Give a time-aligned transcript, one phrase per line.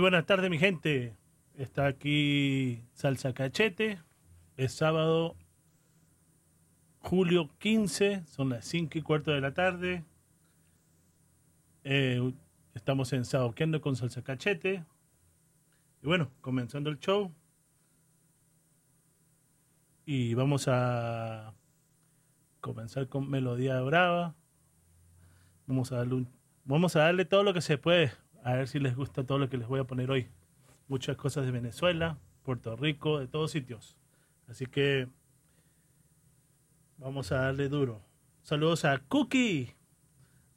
[0.00, 1.14] Buenas tardes, mi gente.
[1.58, 4.00] Está aquí Salsa Cachete.
[4.56, 5.36] Es sábado,
[7.00, 10.02] julio 15, son las 5 y cuarto de la tarde.
[11.84, 12.32] Eh,
[12.74, 14.86] estamos en Saoqueando con Salsa Cachete.
[16.02, 17.30] Y bueno, comenzando el show.
[20.06, 21.52] Y vamos a
[22.62, 24.34] comenzar con Melodía Brava.
[25.66, 26.24] Vamos a darle
[26.64, 29.48] vamos a darle todo lo que se puede a ver si les gusta todo lo
[29.48, 30.28] que les voy a poner hoy.
[30.88, 33.96] Muchas cosas de Venezuela, Puerto Rico, de todos sitios.
[34.48, 35.08] Así que
[36.98, 38.02] vamos a darle duro.
[38.42, 39.74] Saludos a Cookie,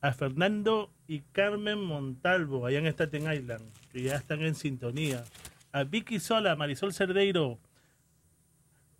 [0.01, 5.23] a Fernando y Carmen Montalvo, allá en Staten Island, que ya están en sintonía.
[5.71, 7.59] A Vicky Sola, Marisol Cerdeiro,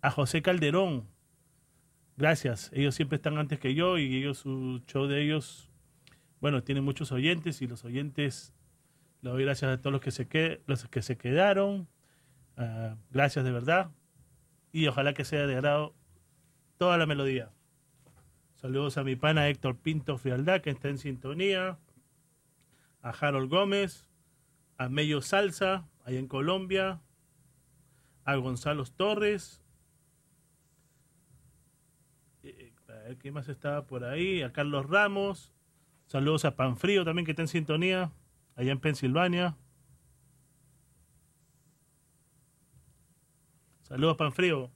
[0.00, 1.06] a José Calderón,
[2.16, 2.70] gracias.
[2.72, 5.68] Ellos siempre están antes que yo y ellos, su show de ellos,
[6.40, 8.52] bueno, tienen muchos oyentes y los oyentes,
[9.24, 11.88] le doy gracias a todos los que se, que, los que se quedaron.
[12.58, 13.90] Ah, gracias de verdad.
[14.70, 15.94] Y ojalá que sea de agrado
[16.76, 17.50] toda la melodía.
[18.56, 21.78] Saludos a mi pana Héctor Pinto Frialdad, que está en sintonía.
[23.00, 24.10] A Harold Gómez.
[24.76, 27.00] A Mello Salsa, allá en Colombia.
[28.24, 29.62] A Gonzalo Torres.
[32.42, 34.42] Eh, a ver quién más estaba por ahí.
[34.42, 35.54] A Carlos Ramos.
[36.04, 38.12] Saludos a Panfrío también, que está en sintonía.
[38.56, 39.56] Allá en Pensilvania.
[43.82, 44.70] Saludos, Panfrío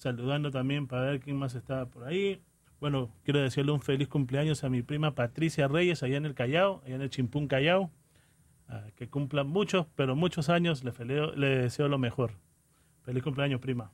[0.00, 2.40] saludando también para ver quién más estaba por ahí.
[2.80, 6.80] Bueno, quiero decirle un feliz cumpleaños a mi prima Patricia Reyes, allá en el Callao,
[6.86, 7.90] allá en el Chimpún Callao.
[8.66, 10.82] Ah, que cumplan muchos, pero muchos años.
[10.84, 12.32] Le, deseo lo mejor.
[13.02, 13.92] Feliz cumpleaños, prima.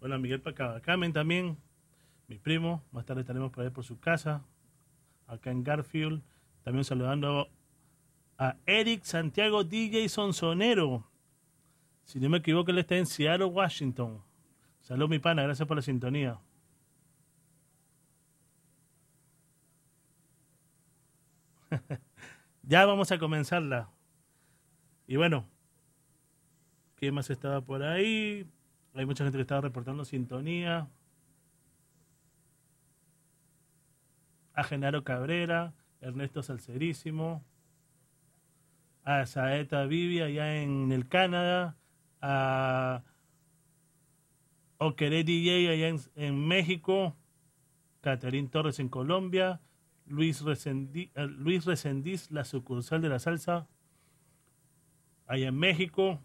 [0.00, 1.56] Hola, Miguel Pacabacamen también,
[2.28, 2.84] mi primo.
[2.92, 4.42] Más tarde estaremos por ahí por su casa,
[5.26, 6.22] acá en Garfield.
[6.62, 7.48] También saludando
[8.38, 11.06] a Eric Santiago DJ Sonsonero,
[12.04, 14.22] si no me equivoco, él está en Seattle, Washington.
[14.80, 16.38] Salud, mi pana, gracias por la sintonía.
[22.62, 23.88] ya vamos a comenzarla.
[25.06, 25.46] Y bueno,
[26.96, 28.46] ¿qué más estaba por ahí?
[28.94, 30.88] Hay mucha gente que estaba reportando sintonía.
[34.54, 37.44] A Genaro Cabrera, Ernesto Salcerísimo,
[39.04, 41.76] a Saeta Vivi allá en el Canadá,
[42.20, 43.02] a
[44.78, 47.16] Oqueré DJ allá en, México,
[48.00, 49.60] Caterín Torres en Colombia,
[50.06, 53.68] Luis, Resendiz, eh, Luis Resendiz, la sucursal de la salsa,
[55.26, 56.20] allá en México,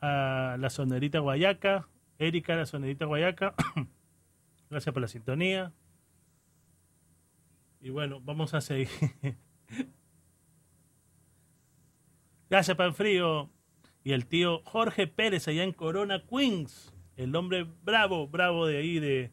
[0.00, 3.54] a la sonerita Guayaca, Erika, la sonerita Guayaca,
[4.70, 5.72] gracias por la sintonía.
[7.80, 8.88] Y bueno, vamos a seguir.
[12.50, 13.50] gracias, Panfrío
[14.04, 16.94] y el tío Jorge Pérez allá en Corona, Queens.
[17.16, 19.32] El hombre bravo, bravo de ahí, de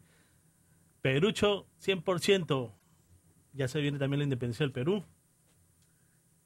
[1.02, 2.74] Perucho 100%.
[3.54, 5.04] Ya se viene también la independencia del Perú.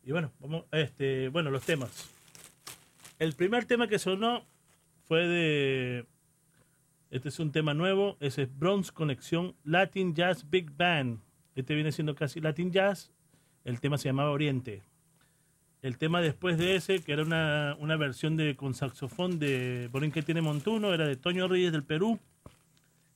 [0.03, 2.09] Y bueno, vamos, este, bueno, los temas.
[3.19, 4.45] El primer tema que sonó
[5.05, 6.05] fue de.
[7.09, 11.19] Este es un tema nuevo, ese es Bronze Conexión Latin Jazz Big Band.
[11.59, 13.11] Este viene siendo casi Latin Jazz.
[13.65, 14.81] El tema se llamaba Oriente.
[15.81, 20.41] El tema después de ese, que era una, versión de con saxofón de Borinquen tiene
[20.41, 22.17] Montuno, era de Toño Reyes del Perú.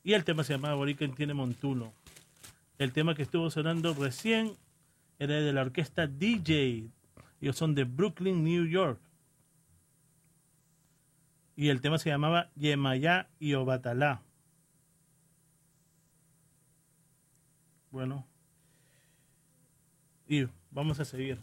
[0.02, 1.94] Y el tema se llamaba Borinquen tiene Montuno.
[2.78, 4.52] El tema que estuvo sonando recién
[5.18, 6.90] era de la orquesta DJ.
[7.40, 9.00] Ellos son de Brooklyn, New York.
[11.56, 14.22] Y el tema se llamaba Yemayá y Obatalá.
[17.90, 18.26] Bueno.
[20.26, 21.38] Y vamos a seguir.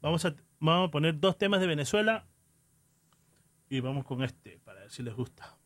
[0.00, 2.26] Vamos a, vamos a poner dos temas de Venezuela
[3.68, 5.56] y vamos con este para ver si les gusta.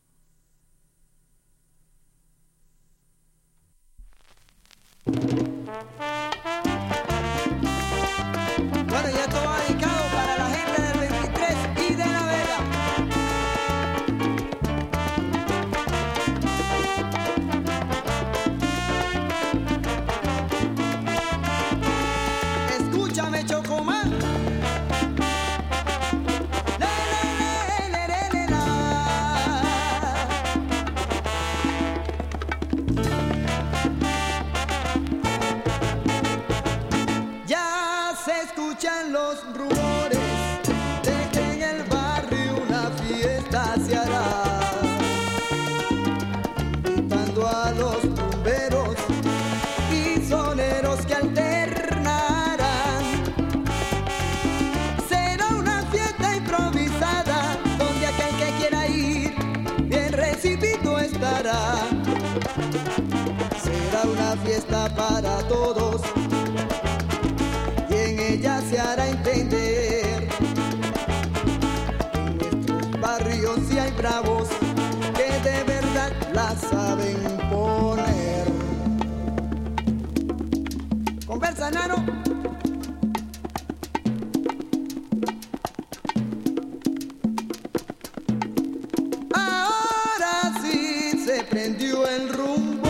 [89.35, 92.87] Ahora sí se prendió el rumbo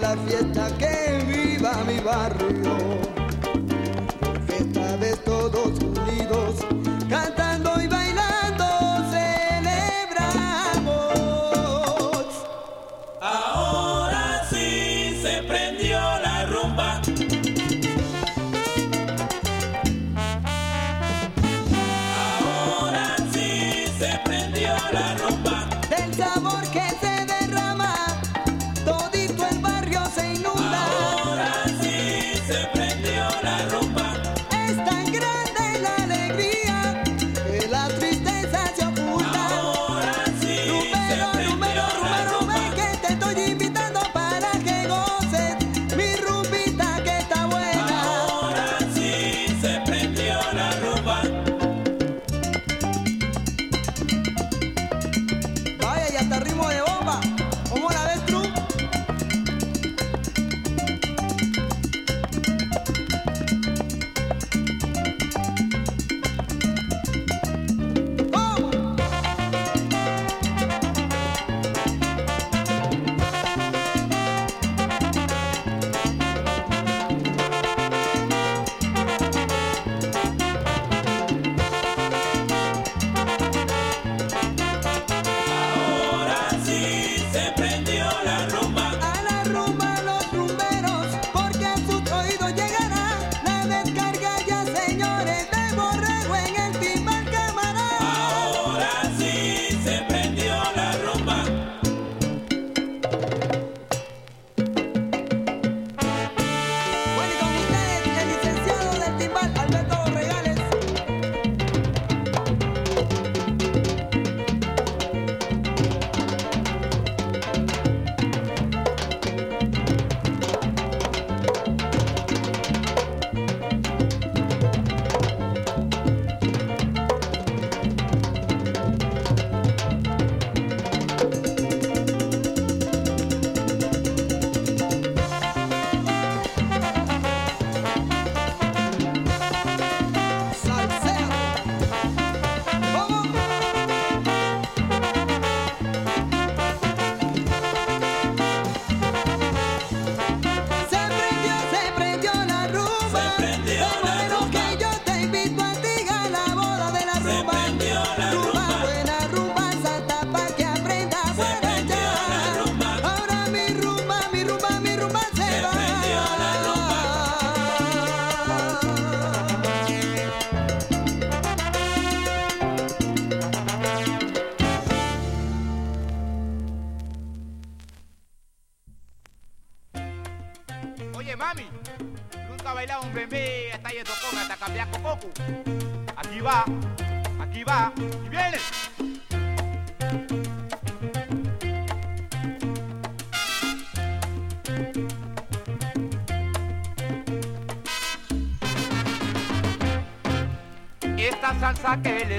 [0.00, 2.51] la fiesta, que viva mi barrio.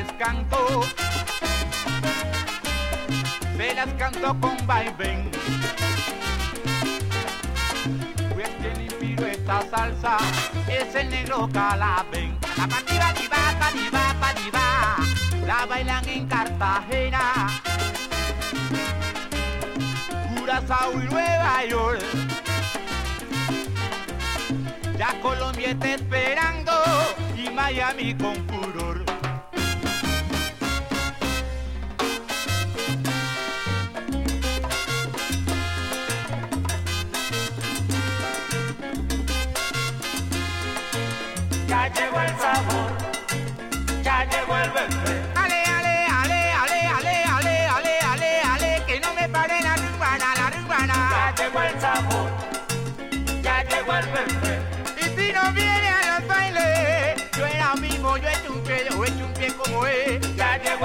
[0.03, 0.81] Les canto,
[3.57, 5.31] se las canto con vaivén.
[8.33, 10.17] Pues quien inspiró esta salsa
[10.67, 12.37] es el negro Calabén.
[12.57, 14.95] La patiba, diva, patiba, patiba,
[15.45, 17.49] la bailan en Cartagena,
[20.35, 22.03] Curazao y Nueva York.
[24.97, 26.71] Ya Colombia está esperando
[27.35, 28.52] y Miami con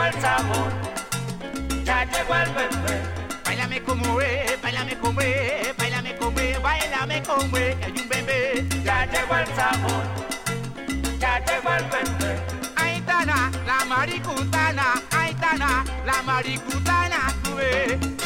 [0.09, 0.73] el sabor,
[1.85, 3.03] ya llegó el bebé.
[3.45, 8.67] Bailame como es, bailame como es, bailame como es, bailame como es, hay un bebé.
[8.85, 10.05] Ya llegó el sabor,
[11.19, 12.37] ya llegó el bebé.
[12.77, 18.18] Aitana, la maricutana, Aitana, la maricutana, tú ves.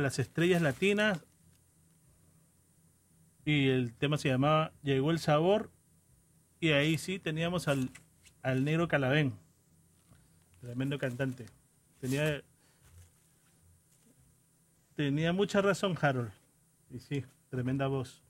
[0.00, 1.24] Las estrellas latinas.
[3.44, 5.70] Y el tema se llamaba Llegó el sabor.
[6.60, 7.90] Y ahí sí teníamos al,
[8.42, 9.34] al negro Calabén.
[10.60, 11.46] Tremendo cantante.
[12.00, 12.42] Tenía,
[14.94, 16.32] tenía mucha razón Harold.
[16.90, 18.22] Y sí, tremenda voz.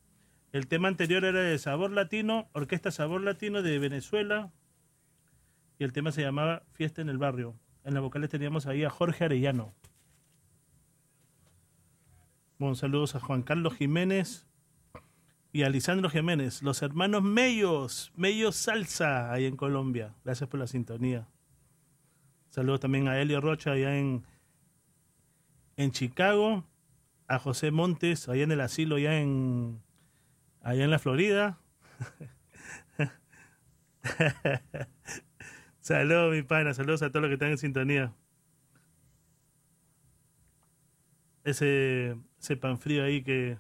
[0.53, 4.51] El tema anterior era de Sabor Latino, Orquesta Sabor Latino de Venezuela
[5.79, 7.55] y el tema se llamaba Fiesta en el Barrio.
[7.85, 9.75] En las vocales teníamos ahí a Jorge Arellano.
[12.59, 14.49] Bueno, saludos a Juan Carlos Jiménez
[15.53, 20.17] y a Lisandro Jiménez, los hermanos Mellos, Mellos Salsa, ahí en Colombia.
[20.25, 21.29] Gracias por la sintonía.
[22.51, 24.25] Saludos también a Elio Rocha allá en,
[25.77, 26.65] en Chicago,
[27.29, 29.81] a José Montes, allá en el asilo, allá en,
[30.61, 31.61] allá en la Florida.
[35.79, 36.75] Saludos, mi pana.
[36.75, 38.13] Saludos a todos los que están en sintonía.
[41.49, 43.57] Ese, pan frío ahí que,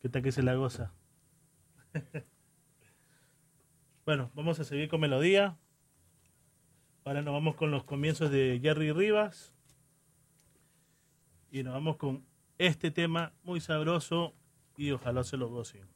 [0.00, 0.92] que está que se la goza.
[4.04, 5.56] bueno, vamos a seguir con melodía.
[7.04, 9.54] Ahora nos vamos con los comienzos de Jerry Rivas.
[11.52, 12.24] Y nos vamos con
[12.58, 14.34] este tema muy sabroso
[14.76, 15.86] y ojalá se lo gocen.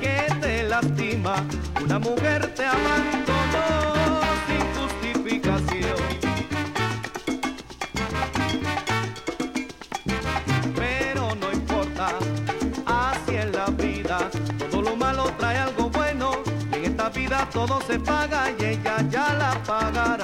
[0.00, 1.36] que te lastima.
[1.82, 6.00] Una mujer te abandonó sin justificación.
[10.74, 12.08] Pero no importa,
[12.86, 14.18] así es la vida.
[14.70, 16.32] Todo lo malo trae algo bueno.
[16.72, 20.15] En esta vida todo se paga y ella ya la paga.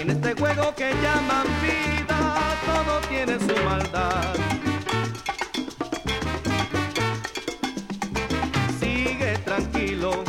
[0.00, 4.34] En este juego que llaman vida, todo tiene su maldad.
[8.80, 10.24] Sigue tranquilo,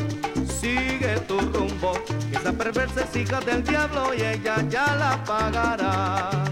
[0.60, 1.94] sigue tu rumbo.
[2.34, 6.51] Esa perversa es hija del diablo y ella ya la pagará.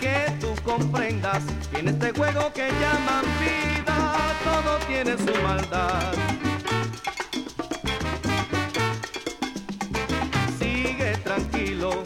[0.00, 3.96] Que tú comprendas que en este juego que llaman vida
[4.44, 6.12] todo tiene su maldad.
[10.58, 12.02] Sigue tranquilo,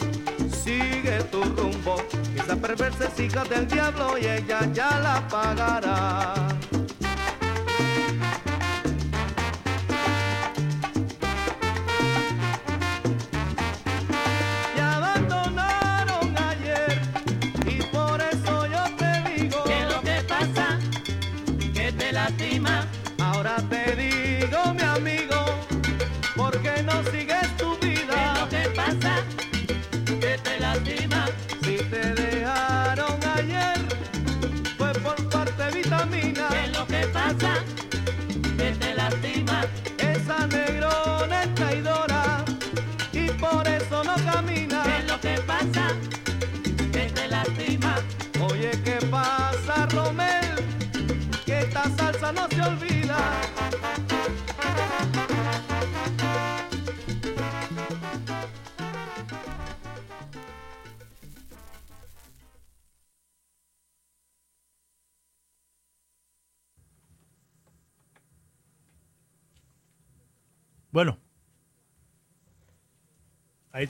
[0.63, 1.97] sigue tu rumbo,
[2.35, 6.44] esa perversa hija del diablo y ella ya la pagará.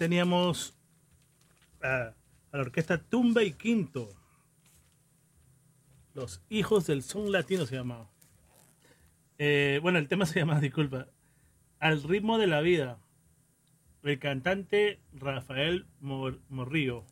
[0.05, 0.77] Teníamos
[1.81, 2.13] a,
[2.51, 4.07] la orquesta Tumba y Quinto.
[6.13, 8.07] Los hijos del son latino se llamaba.
[9.39, 11.07] Eh, bueno, el tema se llama, disculpa.
[11.79, 12.99] Al ritmo de la vida.
[14.03, 17.03] El cantante Rafael Mor- Morrillo.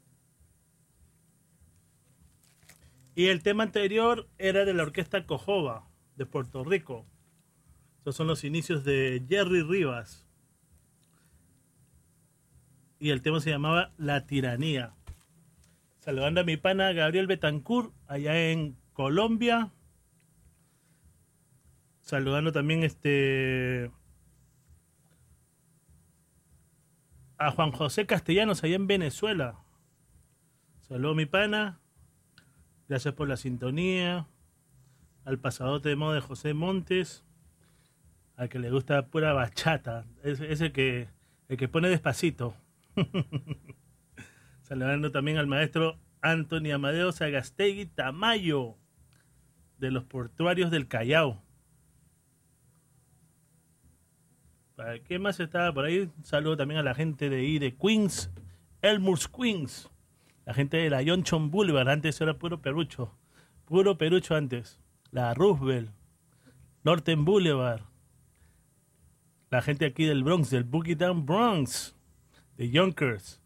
[3.15, 7.07] Y el tema anterior era de la orquesta Cojoba, de Puerto Rico.
[7.97, 10.22] Estos son los inicios de Jerry Rivas.
[13.03, 14.93] Y el tema se llamaba La Tiranía.
[15.99, 19.73] Saludando a mi pana Gabriel Betancourt, allá en Colombia.
[21.99, 23.91] Saludando también este
[27.37, 29.59] a Juan José Castellanos, allá en Venezuela.
[30.79, 31.81] Saludos mi pana.
[32.87, 34.27] Gracias por la sintonía.
[35.25, 37.25] Al pasadote de moda de José Montes.
[38.37, 40.05] Al que le gusta pura bachata.
[40.23, 40.39] Es,
[40.71, 41.09] que,
[41.49, 42.55] el que pone despacito.
[44.61, 48.77] Saludando también al maestro Anthony Amadeo Sagastegui Tamayo.
[49.77, 51.43] De los portuarios del Callao.
[54.75, 56.09] ¿Para qué más estaba por ahí?
[56.23, 58.31] Saludo también a la gente de ahí de Queens.
[58.81, 59.89] Elmurs Queens.
[60.45, 63.17] La gente de la Johnson Boulevard, antes era puro perucho.
[63.65, 64.79] Puro perucho antes.
[65.11, 65.91] La Roosevelt.
[66.83, 67.81] Norton Boulevard.
[69.49, 71.95] La gente aquí del Bronx, del Boogie Down Bronx
[72.57, 73.41] de Yonkers,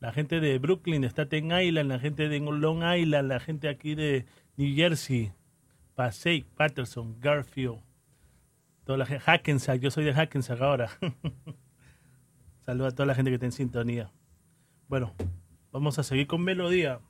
[0.00, 3.94] la gente de Brooklyn, de Staten Island, la gente de Long Island, la gente aquí
[3.94, 4.26] de
[4.56, 5.32] New Jersey,
[5.94, 7.80] Passaic, Patterson, Garfield,
[8.84, 10.90] toda la gente, Hackensack, yo soy de Hackensack ahora.
[12.66, 14.12] Saludos a toda la gente que está en sintonía.
[14.88, 15.14] Bueno,
[15.72, 17.00] vamos a seguir con melodía.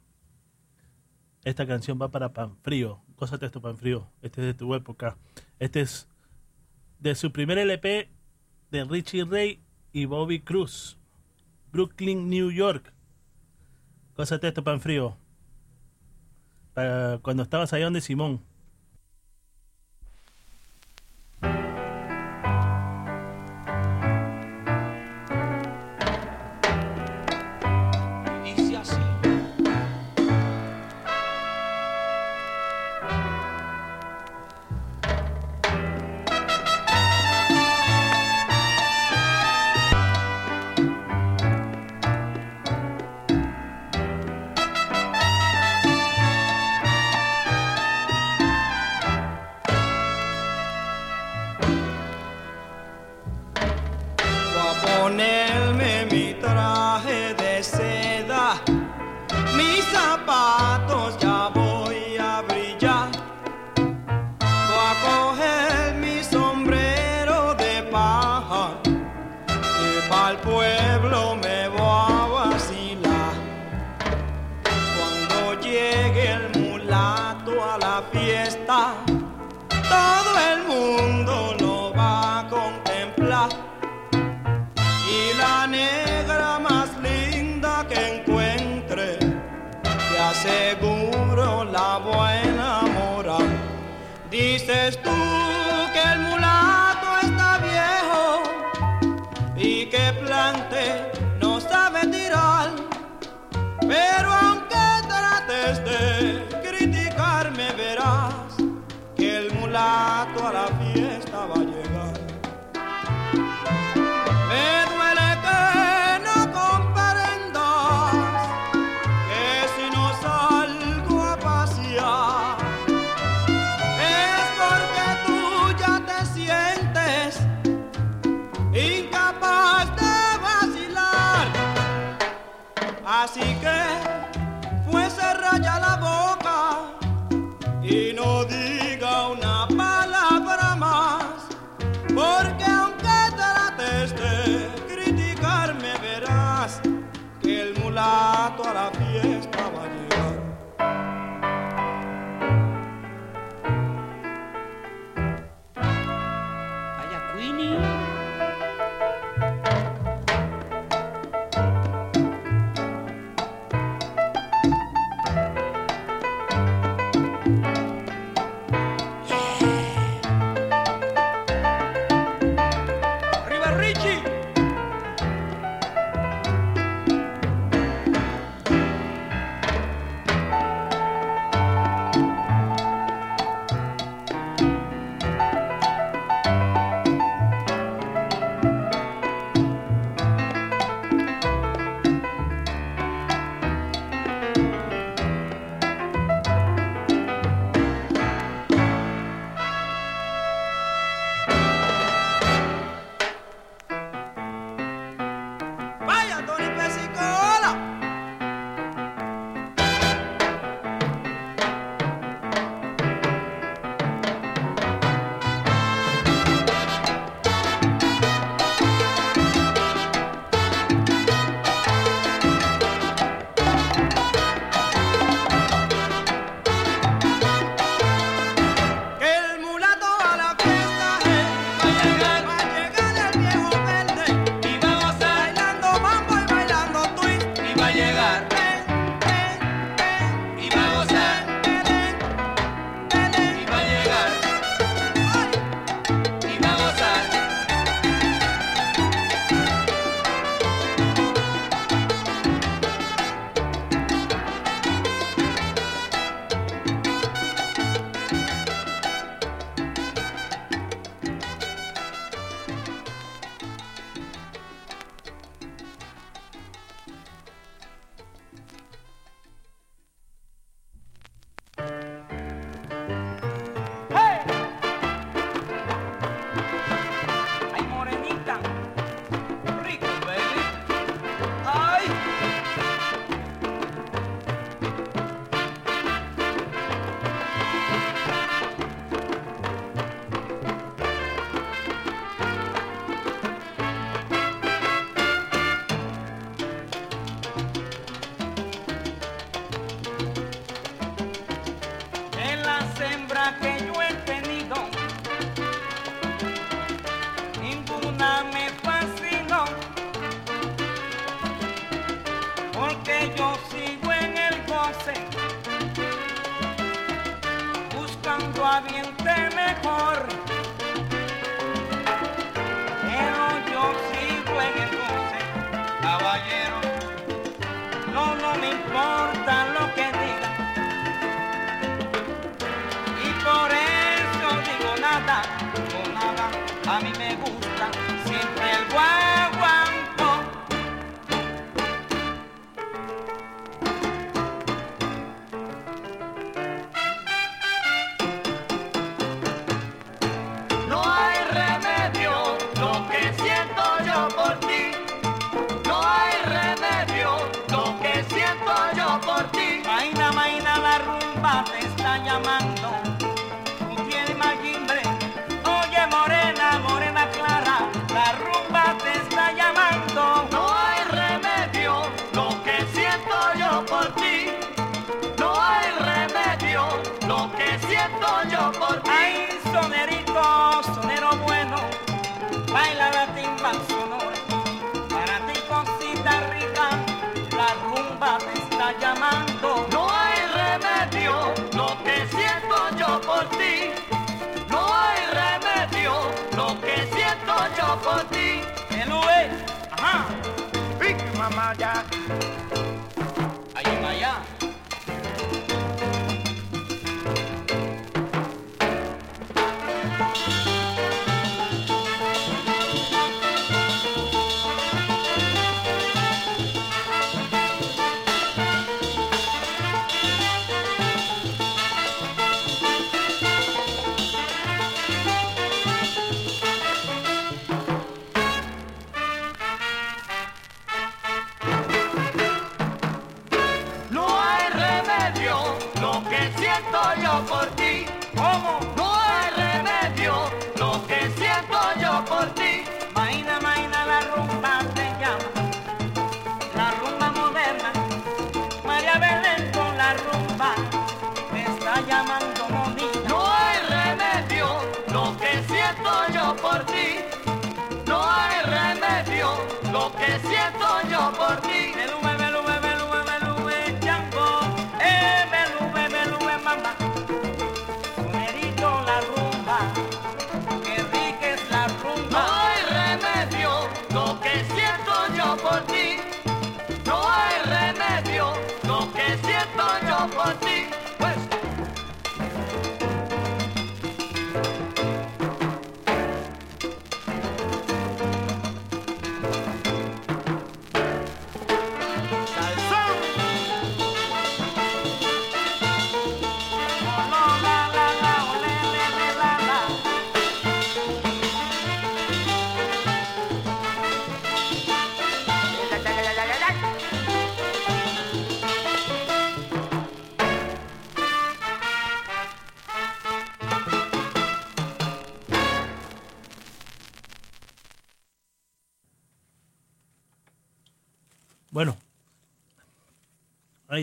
[1.44, 3.02] Esta canción va para Pan Panfrío.
[3.16, 4.10] Cósate esto, Panfrío.
[4.20, 5.16] Este es de tu época.
[5.58, 6.08] Este es
[6.98, 8.10] de su primer LP
[8.70, 9.62] de Richie Ray
[9.92, 10.95] y Bobby Cruz.
[11.76, 12.90] Brooklyn, New York.
[14.14, 15.18] Cósate esto pan frío.
[17.20, 18.40] Cuando estabas allá donde Simón.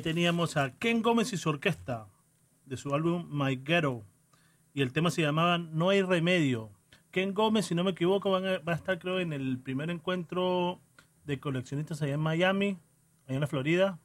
[0.04, 2.08] Teníamos a Ken Gómez y su orquesta
[2.66, 4.04] de su álbum My Ghetto.
[4.76, 6.70] Y el tema se llamaba No hay remedio.
[7.10, 10.80] Ken Gómez, si no me equivoco, va a estar creo en el primer encuentro
[11.26, 12.78] de coleccionistas allá en Miami,
[13.28, 13.99] allá en la Florida.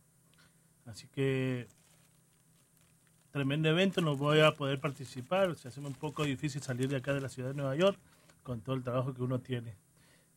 [0.87, 1.69] Así que
[3.31, 5.55] tremendo evento, no voy a poder participar.
[5.57, 7.99] Se hace un poco difícil salir de acá de la ciudad de Nueva York
[8.43, 9.77] con todo el trabajo que uno tiene.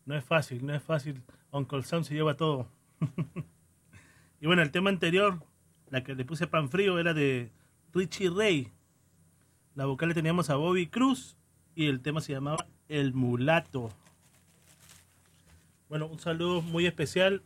[0.04, 1.22] No es fácil, no es fácil.
[1.50, 2.68] Uncle Sam se lleva todo.
[4.40, 5.42] y bueno, el tema anterior,
[5.92, 7.50] la que le puse pan frío, era de
[7.92, 8.68] Richie Ray.
[9.74, 11.36] La vocal le teníamos a Bobby Cruz
[11.74, 13.90] y el tema se llamaba El Mulato.
[15.90, 17.42] Bueno, un saludo muy especial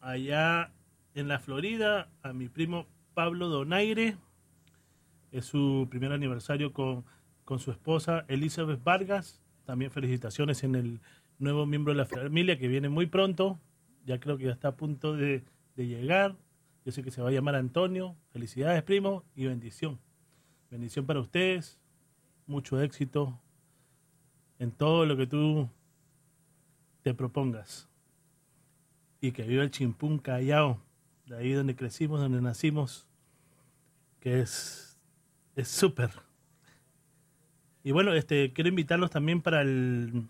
[0.00, 0.70] allá
[1.16, 4.16] en la Florida a mi primo Pablo Donaire.
[5.32, 7.04] Es su primer aniversario con,
[7.44, 9.42] con su esposa Elizabeth Vargas.
[9.64, 11.00] También felicitaciones en el
[11.40, 13.58] nuevo miembro de la familia que viene muy pronto.
[14.06, 15.42] Ya creo que ya está a punto de,
[15.74, 16.36] de llegar.
[16.84, 18.16] Yo sé que se va a llamar Antonio.
[18.32, 19.98] Felicidades, primo, y bendición.
[20.70, 21.80] Bendición para ustedes.
[22.46, 23.40] Mucho éxito
[24.58, 25.70] en todo lo que tú
[27.02, 27.88] te propongas.
[29.20, 30.82] Y que viva el chimpún Callao,
[31.26, 33.08] de ahí donde crecimos, donde nacimos,
[34.20, 34.94] que es
[35.56, 36.10] es súper.
[37.82, 40.28] Y bueno, este quiero invitarlos también para el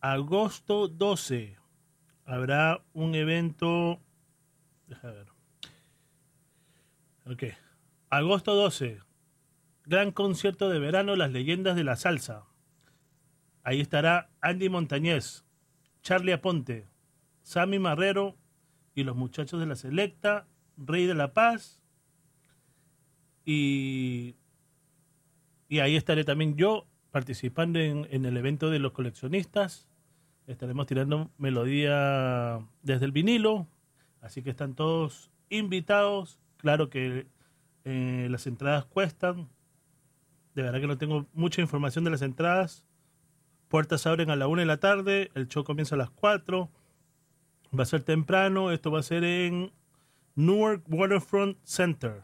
[0.00, 1.56] agosto 12.
[2.24, 4.00] Habrá un evento.
[4.86, 5.26] Deja ver.
[7.26, 7.44] Ok.
[8.10, 9.00] Agosto 12.
[9.84, 12.44] gran concierto de verano Las leyendas de la salsa.
[13.64, 15.44] Ahí estará Andy Montañez,
[16.02, 16.88] Charlie Aponte,
[17.42, 18.36] Sammy Marrero
[18.94, 21.80] y los muchachos de la Selecta, Rey de la Paz.
[23.44, 24.34] Y,
[25.68, 29.88] y ahí estaré también yo participando en, en el evento de los coleccionistas.
[30.48, 33.68] Estaremos tirando melodía desde el vinilo.
[34.22, 36.38] Así que están todos invitados.
[36.56, 37.26] Claro que
[37.84, 39.50] eh, las entradas cuestan.
[40.54, 42.86] De verdad que no tengo mucha información de las entradas.
[43.68, 45.30] Puertas abren a la una de la tarde.
[45.34, 46.70] El show comienza a las 4.
[47.78, 48.70] Va a ser temprano.
[48.70, 49.72] Esto va a ser en
[50.36, 52.22] Newark Waterfront Center.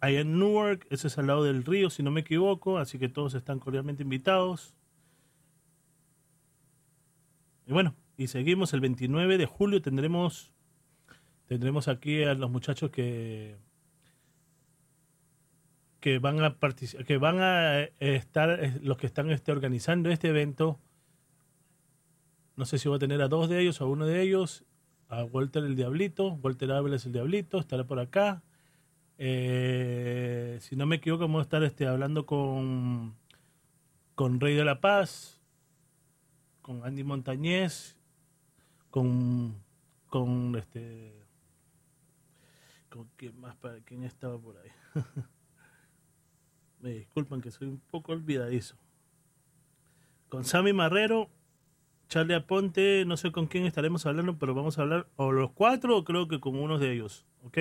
[0.00, 2.78] Ahí en Newark, ese es al lado del río, si no me equivoco.
[2.78, 4.74] Así que todos están cordialmente invitados.
[7.66, 9.80] Y bueno, y seguimos el 29 de julio.
[9.82, 10.52] Tendremos,
[11.46, 13.56] tendremos aquí a los muchachos que
[16.00, 20.10] que van a partici- que van a eh, estar eh, los que están este, organizando
[20.10, 20.80] este evento.
[22.56, 24.64] No sé si voy a tener a dos de ellos o a uno de ellos.
[25.08, 26.32] A Walter el Diablito.
[26.42, 27.58] Walter Áviles el Diablito.
[27.60, 28.42] Estará por acá.
[29.18, 33.14] Eh, si no me equivoco, vamos a estar este, hablando con,
[34.16, 35.40] con Rey de la Paz,
[36.62, 37.96] con Andy Montañez,
[38.92, 39.54] con,
[40.10, 41.12] con este.
[42.90, 43.56] ¿Con quién más?
[43.56, 44.70] ¿Para quién estaba por ahí?
[46.80, 48.76] Me disculpan que soy un poco olvidadizo.
[50.28, 51.30] Con Sammy Marrero,
[52.08, 55.96] Charlie Aponte, no sé con quién estaremos hablando, pero vamos a hablar, o los cuatro,
[55.96, 57.58] o creo que con unos de ellos, ¿ok?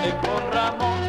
[0.00, 0.99] No te juntes con Ramón,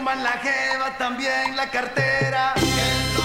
[0.00, 2.54] tumban la jeva, también la cartera.
[2.54, 3.16] ¿Qué es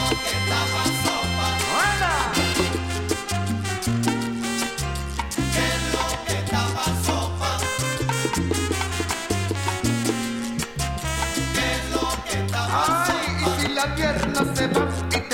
[11.92, 15.25] lo que Ay, y si la pierna se va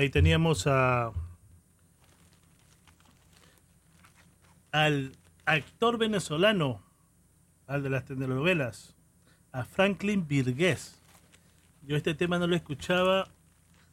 [0.00, 1.12] ahí teníamos a
[4.72, 5.12] al
[5.44, 6.80] actor venezolano,
[7.66, 8.94] al de las telenovelas,
[9.52, 11.02] a Franklin Virgués.
[11.82, 13.28] Yo este tema no lo escuchaba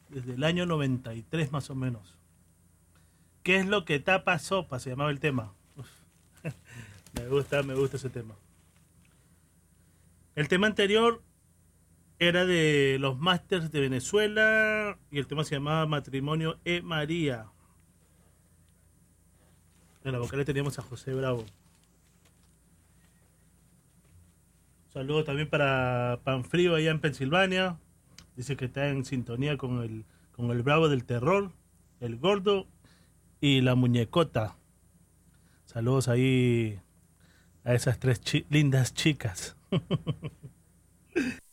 [0.08, 2.16] desde el año 93 más o menos.
[3.42, 4.78] ¿Qué es lo que tapa sopa?
[4.78, 5.52] Se llamaba el tema.
[7.12, 8.34] Me gusta, me gusta ese tema.
[10.36, 11.22] El tema anterior
[12.18, 17.46] era de los Masters de Venezuela y el tema se llamaba Matrimonio E María.
[20.04, 21.44] En la vocal teníamos a José Bravo.
[24.92, 27.78] Saludos también para Panfrío allá en Pensilvania.
[28.36, 31.52] Dice que está en sintonía con el, con el Bravo del Terror,
[32.00, 32.66] el Gordo
[33.40, 34.56] y la Muñecota.
[35.66, 36.80] Saludos ahí
[37.64, 39.56] a esas tres chi- lindas chicas.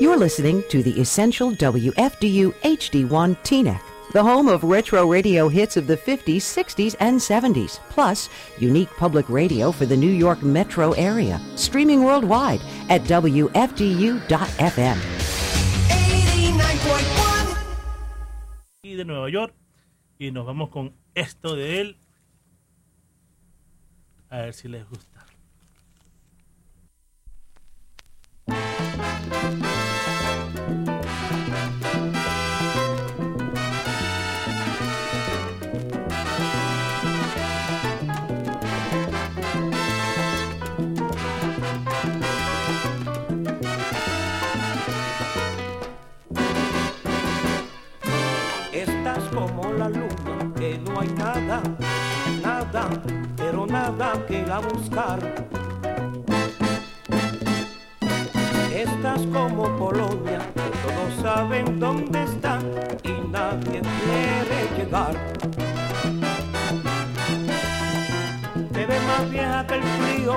[0.00, 3.80] You're listening to the Essential WFDU HD1 TNEC,
[4.12, 9.28] the home of retro radio hits of the 50s, 60s, and 70s, plus unique public
[9.28, 14.98] radio for the New York metro area, streaming worldwide at WFDU.FM.
[15.88, 17.56] 89.1
[18.82, 19.54] Y de Nueva York.
[20.18, 21.96] Y nos vamos con esto de él.
[24.30, 25.11] A ver si les gusta.
[50.56, 51.60] Que no hay nada,
[52.42, 52.88] nada,
[53.36, 55.61] pero nada que ir a buscar.
[59.26, 62.58] Como Polonia, todos saben dónde está
[63.02, 65.14] y nadie quiere llegar.
[68.72, 70.34] Te ves más vieja que el frío,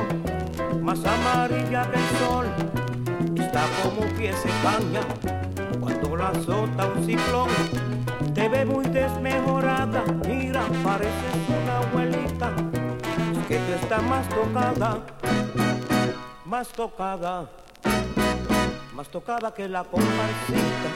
[0.82, 2.48] más amarilla que el sol.
[3.36, 5.02] Está como pies en caña
[5.80, 7.50] cuando la azota un ciclón.
[8.34, 12.52] Te ve muy desmejorada, mira, pareces una abuelita.
[13.32, 15.00] Es que tú estás más tocada,
[16.46, 17.50] más tocada,
[18.96, 20.90] más tocada que la comparsita.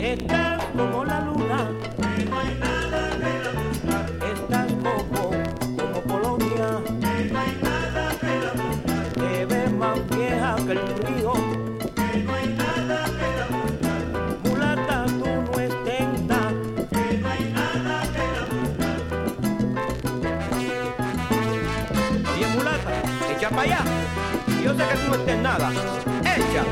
[0.00, 1.29] Estás como la luna,
[25.10, 25.72] No estés nada.
[26.22, 26.64] Echa,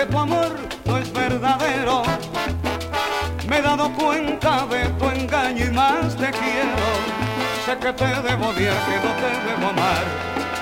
[0.00, 0.50] que tu amor
[0.86, 2.02] no es verdadero.
[3.46, 6.86] Me he dado cuenta de tu engaño y más te quiero.
[7.66, 10.04] Sé que te debo odiar, que no te debo amar,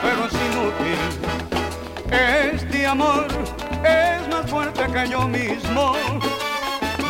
[0.02, 1.00] pero es inútil.
[2.10, 3.28] Este amor
[3.84, 5.92] es más fuerte que yo mismo.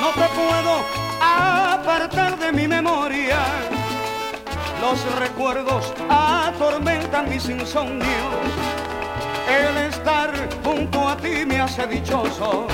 [0.02, 0.84] No te puedo
[1.22, 3.38] apartar de mi memoria.
[4.82, 8.68] Los recuerdos atormentan mis insomnios.
[10.64, 12.66] Junto a ti me hace dichoso.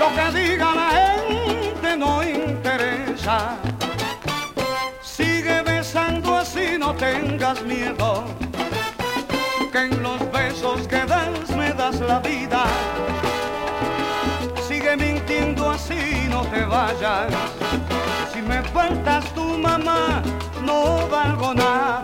[0.00, 3.56] Lo que diga la gente no interesa.
[5.02, 8.24] Sigue besando así, no tengas miedo.
[9.70, 12.64] Que en los besos que das me das la vida.
[14.68, 17.32] Sigue mintiendo así, no te vayas.
[18.32, 20.22] Si me faltas tu mamá,
[20.62, 22.01] no valgo nada.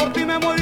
[0.00, 0.59] Por ti me muero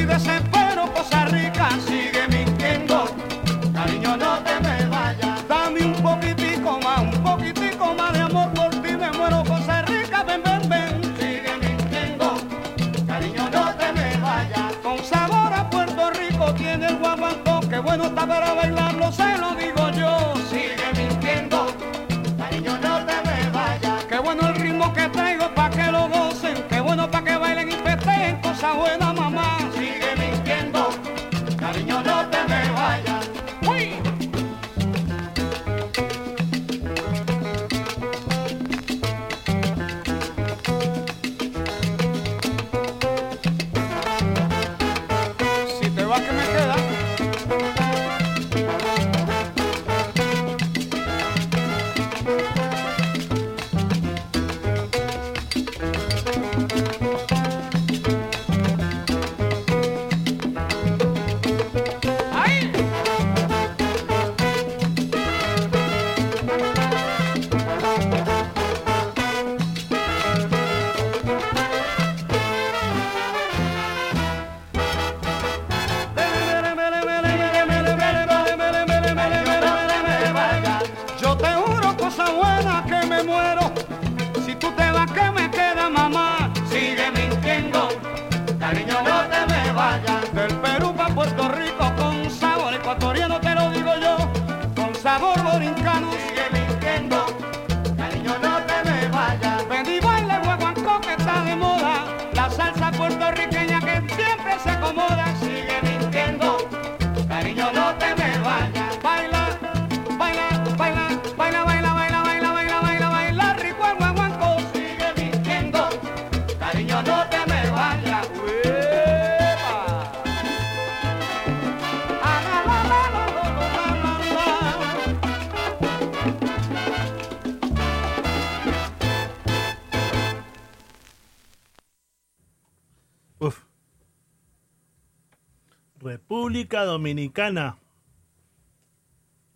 [136.69, 137.79] Dominicana.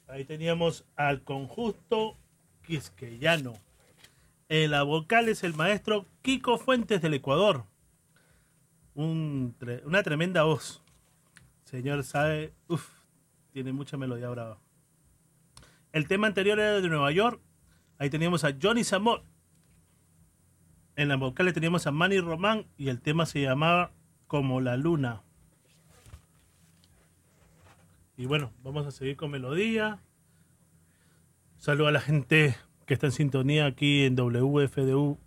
[0.08, 2.16] Ahí teníamos al conjunto
[2.66, 3.54] quisqueyano.
[4.48, 7.64] En la vocal es el maestro Kiko Fuentes del Ecuador.
[8.94, 10.82] Una tremenda voz.
[11.64, 12.88] Señor sabe, uf,
[13.52, 14.58] tiene mucha melodía brava.
[15.92, 17.40] El tema anterior era de Nueva York.
[17.98, 19.24] Ahí teníamos a Johnny Samot.
[20.96, 23.92] En la vocal teníamos a Manny Román y el tema se llamaba
[24.26, 25.22] Como la Luna.
[28.22, 30.00] Y bueno, vamos a seguir con melodía.
[31.56, 32.54] Saludo a la gente
[32.86, 35.18] que está en sintonía aquí en WFDU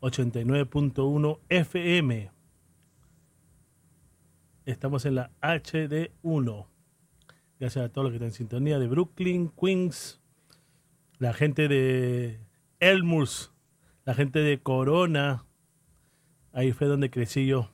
[0.00, 2.30] 89.1 FM.
[4.64, 6.66] Estamos en la HD1.
[7.60, 10.22] Gracias a todos los que están en sintonía de Brooklyn, Queens,
[11.18, 12.40] la gente de
[12.80, 13.52] Elmhurst,
[14.06, 15.44] la gente de Corona.
[16.54, 17.70] Ahí fue donde crecí yo.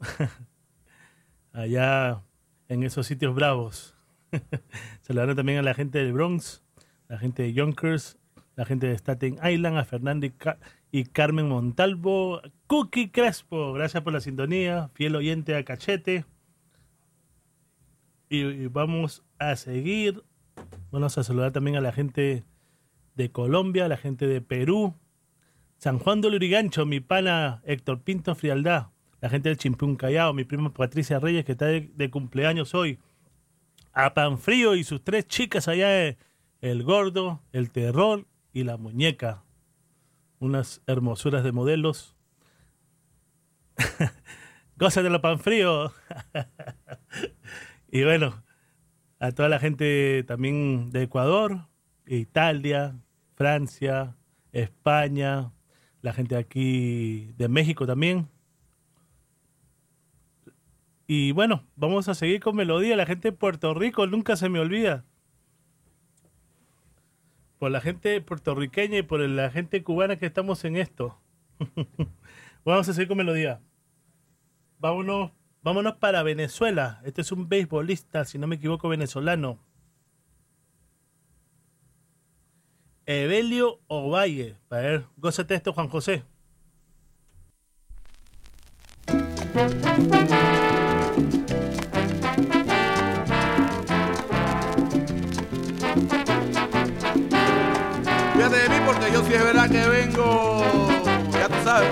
[1.54, 2.27] Allá
[2.68, 3.96] en esos sitios bravos.
[5.02, 6.62] Saludaron también a la gente del Bronx,
[7.08, 8.18] la gente de Yonkers,
[8.56, 10.58] la gente de Staten Island, a Fernando y, Ca-
[10.90, 16.24] y Carmen Montalvo, Cookie Crespo, gracias por la sintonía, fiel oyente a Cachete.
[18.28, 20.22] Y, y vamos a seguir.
[20.90, 22.44] Vamos a saludar también a la gente
[23.14, 24.94] de Colombia, a la gente de Perú,
[25.78, 28.88] San Juan de Lurigancho, mi pana Héctor Pinto Frialdad,
[29.20, 32.98] la gente del Chimpún Callao, mi prima Patricia Reyes, que está de, de cumpleaños hoy,
[33.92, 36.18] a Panfrío y sus tres chicas allá, eh,
[36.60, 39.44] el gordo, el terror y la muñeca.
[40.38, 42.16] Unas hermosuras de modelos.
[44.76, 45.92] Gózate la Panfrío.
[47.90, 48.44] y bueno,
[49.18, 51.66] a toda la gente también de Ecuador,
[52.06, 52.96] Italia,
[53.34, 54.16] Francia,
[54.52, 55.52] España,
[56.02, 58.28] la gente aquí de México también.
[61.10, 62.94] Y bueno, vamos a seguir con melodía.
[62.94, 65.06] La gente de Puerto Rico nunca se me olvida.
[67.58, 71.18] Por la gente puertorriqueña y por la gente cubana que estamos en esto.
[72.64, 73.62] vamos a seguir con melodía.
[74.80, 75.32] Vámonos,
[75.62, 77.00] vámonos para Venezuela.
[77.04, 79.58] Este es un beisbolista, si no me equivoco, venezolano.
[83.06, 84.58] Evelio Ovalle.
[84.68, 86.22] A ver, gózate esto, Juan José.
[99.28, 100.62] si es verdad que vengo,
[101.32, 101.90] ya tú sabes.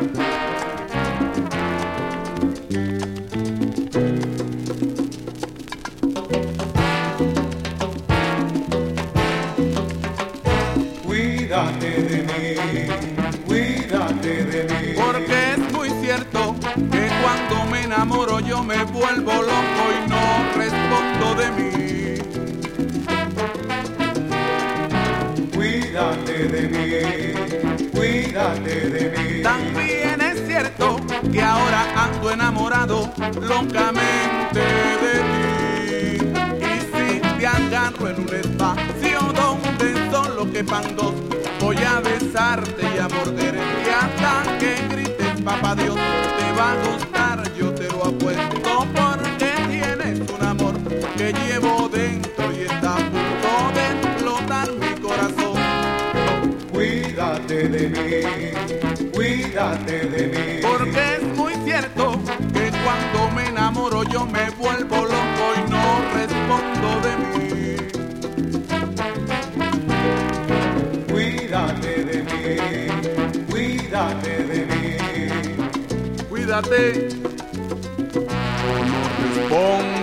[11.04, 12.54] Cuídate de mí,
[13.46, 14.94] cuídate de mí.
[14.96, 16.56] Porque es muy cierto
[16.90, 20.15] que cuando me enamoro yo me vuelvo loco y no
[28.66, 29.40] de.
[29.42, 31.00] También es cierto
[31.32, 34.60] que ahora ando enamorado locamente
[35.02, 36.24] de ti.
[36.60, 41.14] Y si te agarro en un espacio donde solo quepan dos,
[41.60, 47.25] voy a besarte y a morderte hasta que grites, papá Dios, te va a gustar.
[59.74, 60.60] de mí.
[60.62, 62.20] Porque es muy cierto
[62.52, 67.76] que cuando me enamoro yo me vuelvo loco y no respondo de mí.
[71.10, 72.56] Cuídate de mí,
[73.50, 74.96] cuídate de mí.
[76.28, 77.08] Cuídate.
[78.14, 78.98] No
[79.34, 79.95] respondo.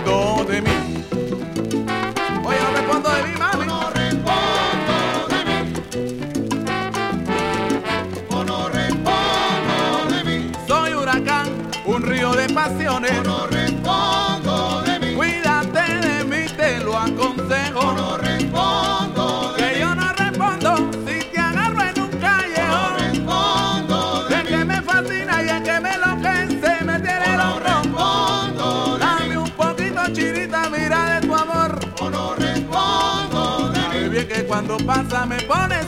[34.53, 35.82] cuando pasa me pone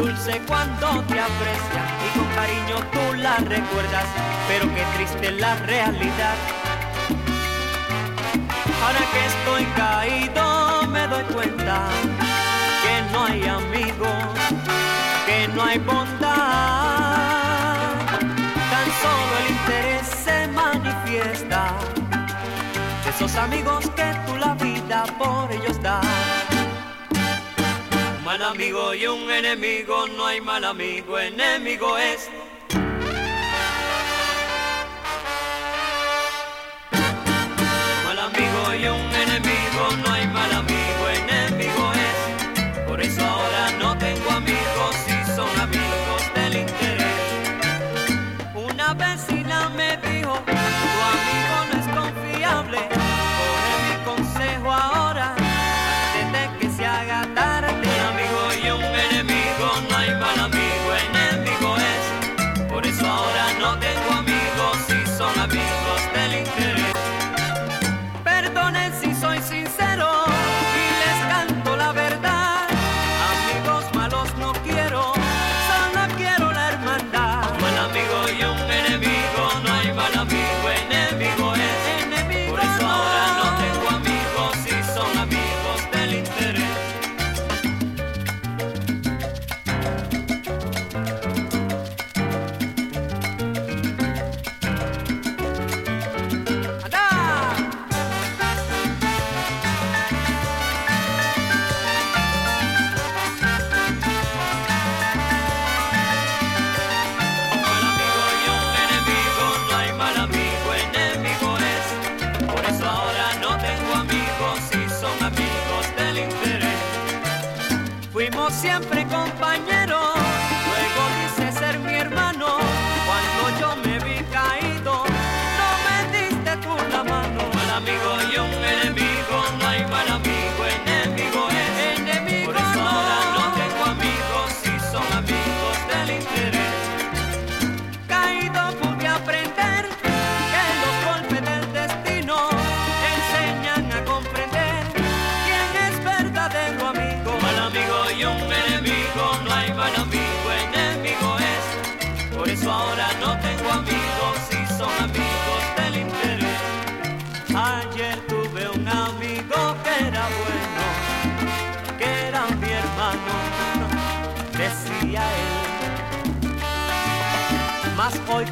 [0.00, 4.06] dulce cuando te aprecia y con cariño tú la recuerdas,
[4.48, 6.36] pero qué triste la realidad.
[8.82, 11.88] Ahora que estoy caído me doy cuenta
[12.82, 14.24] que no hay amigos,
[15.26, 16.30] que no hay bondad,
[18.72, 21.74] tan solo el interés se manifiesta
[23.04, 26.39] de esos amigos que tú la vida por ellos das
[28.30, 32.29] mal amigo y un enemigo, no hay mal amigo, enemigo es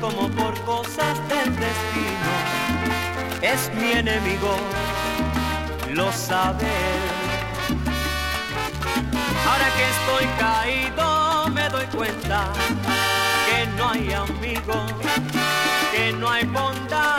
[0.00, 2.32] como por cosas del destino
[3.42, 4.56] es mi enemigo,
[5.90, 6.66] lo sabe.
[9.48, 12.52] Ahora que estoy caído me doy cuenta
[13.46, 14.86] que no hay amigo,
[15.92, 17.18] que no hay bondad.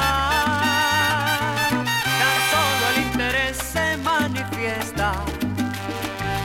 [2.21, 5.13] Tan solo el interés se manifiesta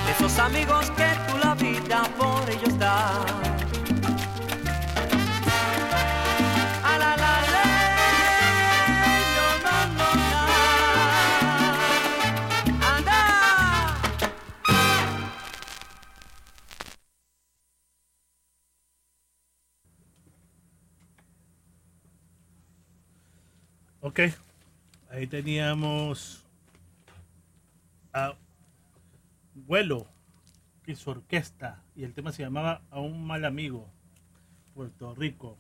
[0.06, 3.53] de esos amigos que tú la vida por ellos das.
[25.34, 26.44] Teníamos
[28.12, 28.36] a
[29.56, 30.06] Vuelo
[30.86, 31.82] y su orquesta.
[31.96, 33.90] Y el tema se llamaba A un mal amigo,
[34.74, 35.58] Puerto Rico.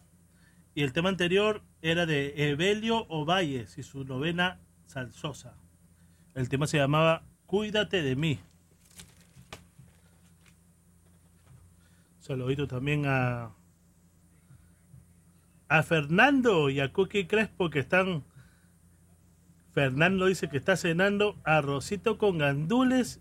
[0.76, 5.56] Y el tema anterior era de Evelio Ovalles y su novena Salsosa.
[6.36, 8.38] El tema se llamaba Cuídate de mí.
[12.20, 13.50] Saludito también a,
[15.66, 18.22] a Fernando y a Cookie Crespo que están.
[19.74, 23.20] Fernando dice que está cenando arrocito con gandules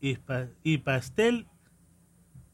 [0.00, 1.48] y, pa- y pastel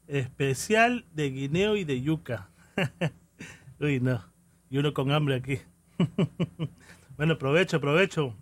[0.07, 2.49] especial de guineo y de yuca.
[3.79, 4.23] Uy, no.
[4.71, 5.59] Y uno con hambre aquí.
[7.17, 8.35] bueno, aprovecho, aprovecho.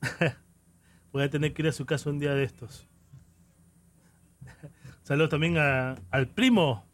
[1.12, 2.88] Voy a tener que ir a su casa un día de estos.
[5.02, 6.86] Saludos también al primo,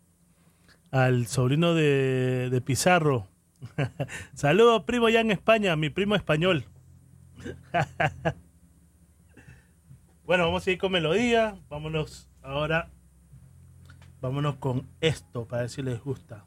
[0.91, 3.29] al sobrino de Pizarro.
[4.35, 6.65] Saludos, primo, ya en España, mi primo español.
[10.25, 11.57] bueno, vamos a ir con melodía.
[11.69, 12.91] Vámonos ahora.
[14.21, 16.45] Vámonos con esto para ver si les gusta.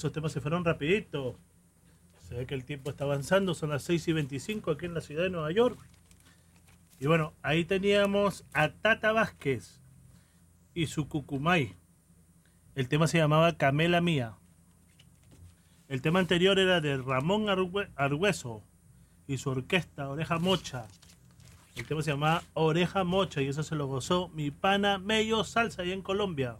[0.00, 1.38] Esos temas se fueron rapidito.
[2.26, 5.00] Se ve que el tiempo está avanzando, son las 6 y 25 aquí en la
[5.02, 5.78] ciudad de Nueva York.
[6.98, 9.80] Y bueno, ahí teníamos a Tata Vázquez
[10.74, 11.76] y su Cucumay.
[12.74, 14.36] El tema se llamaba Camela Mía.
[15.88, 18.62] El tema anterior era de Ramón Argüe- Argüeso
[19.26, 20.86] y su orquesta Oreja Mocha.
[21.76, 25.82] El tema se llamaba Oreja Mocha y eso se lo gozó mi pana Mello Salsa
[25.82, 26.58] ahí en Colombia.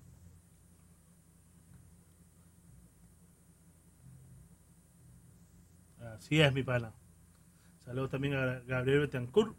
[6.20, 6.92] Así es, mi pana.
[7.82, 9.56] Saludos también a Gabriel Betancourt,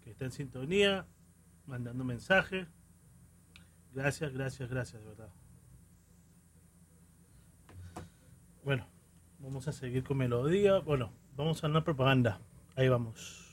[0.00, 1.06] que está en sintonía,
[1.66, 2.68] mandando mensajes.
[3.92, 5.28] Gracias, gracias, gracias, de verdad.
[8.62, 8.86] Bueno,
[9.40, 10.78] vamos a seguir con melodía.
[10.78, 12.40] Bueno, vamos a una propaganda.
[12.76, 13.43] Ahí vamos.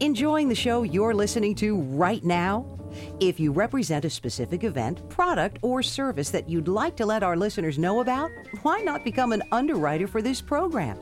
[0.00, 2.78] Enjoying the show you're listening to right now?
[3.20, 7.36] If you represent a specific event, product, or service that you'd like to let our
[7.36, 8.30] listeners know about,
[8.62, 10.98] why not become an underwriter for this program?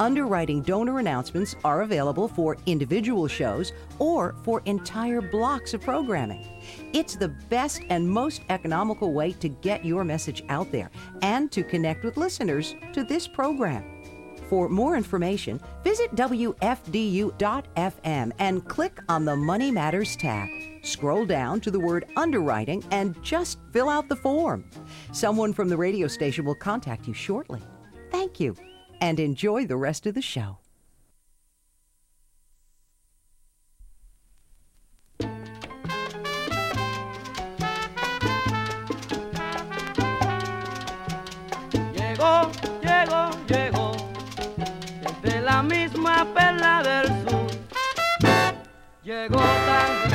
[0.00, 6.44] Underwriting donor announcements are available for individual shows or for entire blocks of programming.
[6.92, 10.90] It's the best and most economical way to get your message out there
[11.22, 13.93] and to connect with listeners to this program.
[14.54, 16.62] For more information, visit WFDU.FM
[18.38, 20.48] and click on the Money Matters tab.
[20.84, 24.70] Scroll down to the word underwriting and just fill out the form.
[25.10, 27.62] Someone from the radio station will contact you shortly.
[28.12, 28.54] Thank you
[29.00, 30.58] and enjoy the rest of the show.
[49.04, 50.13] Llegó tan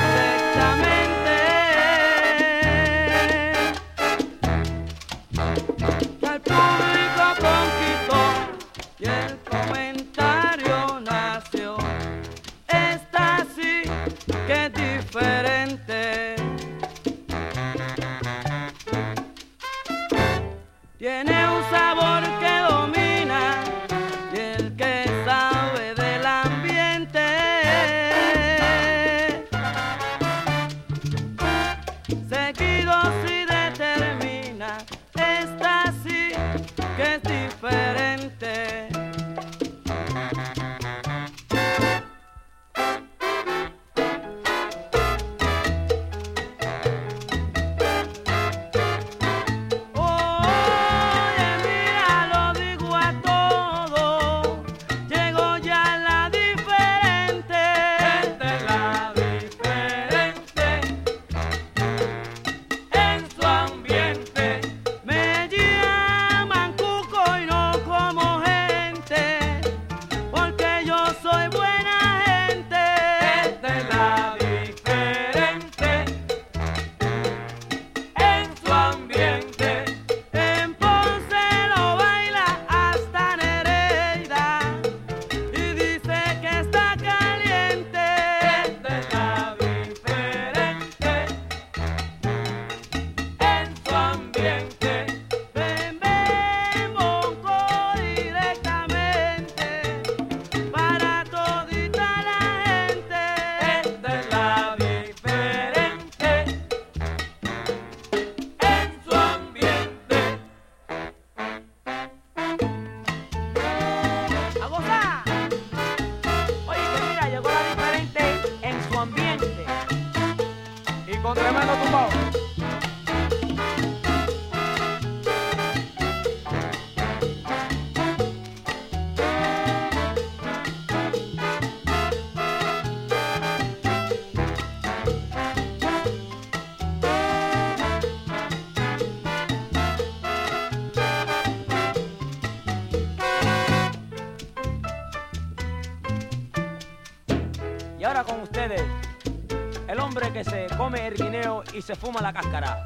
[150.90, 152.84] come el guineo y se fuma la cáscara.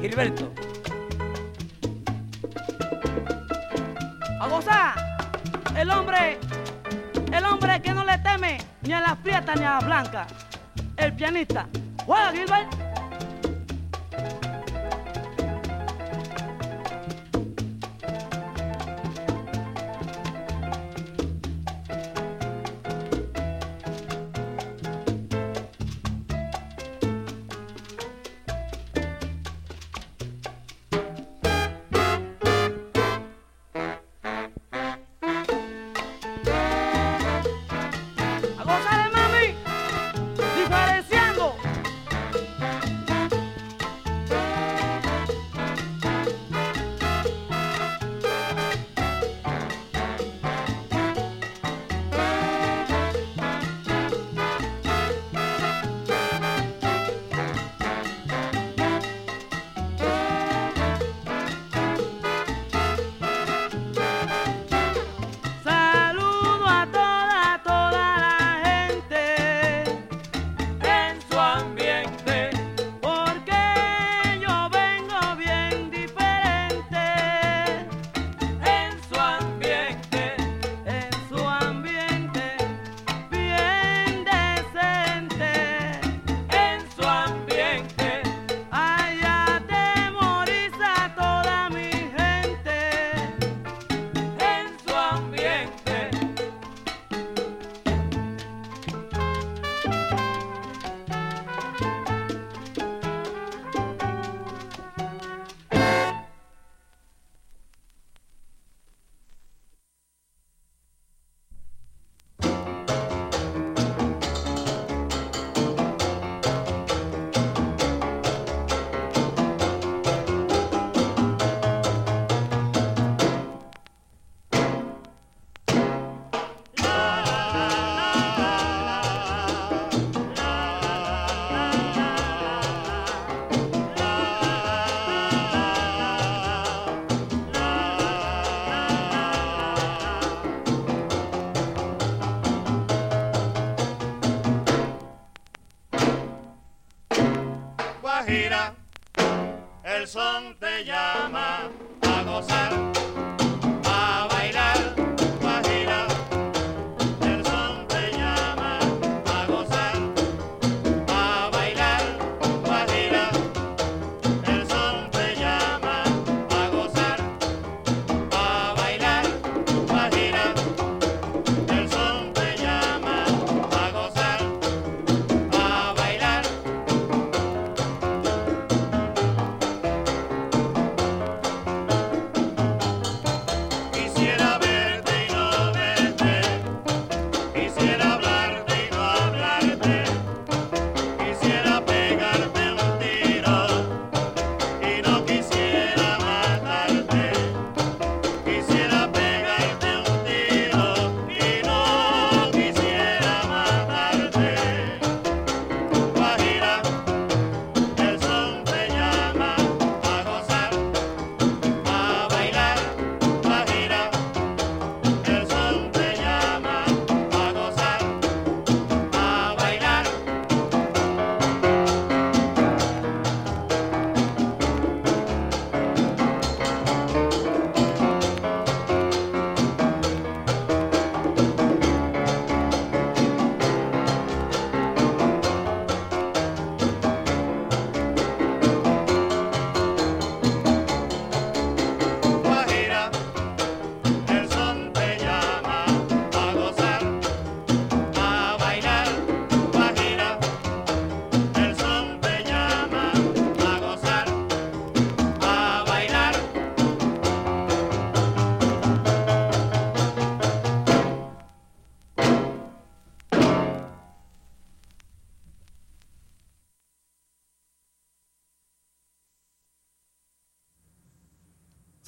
[0.00, 0.50] Gilberto.
[4.40, 4.94] A gozar,
[5.76, 6.38] el hombre,
[7.30, 10.32] el hombre que no le teme ni a las prietas ni a las blancas.
[10.96, 11.68] El pianista.
[12.06, 12.87] ¡Juega, Gilberto!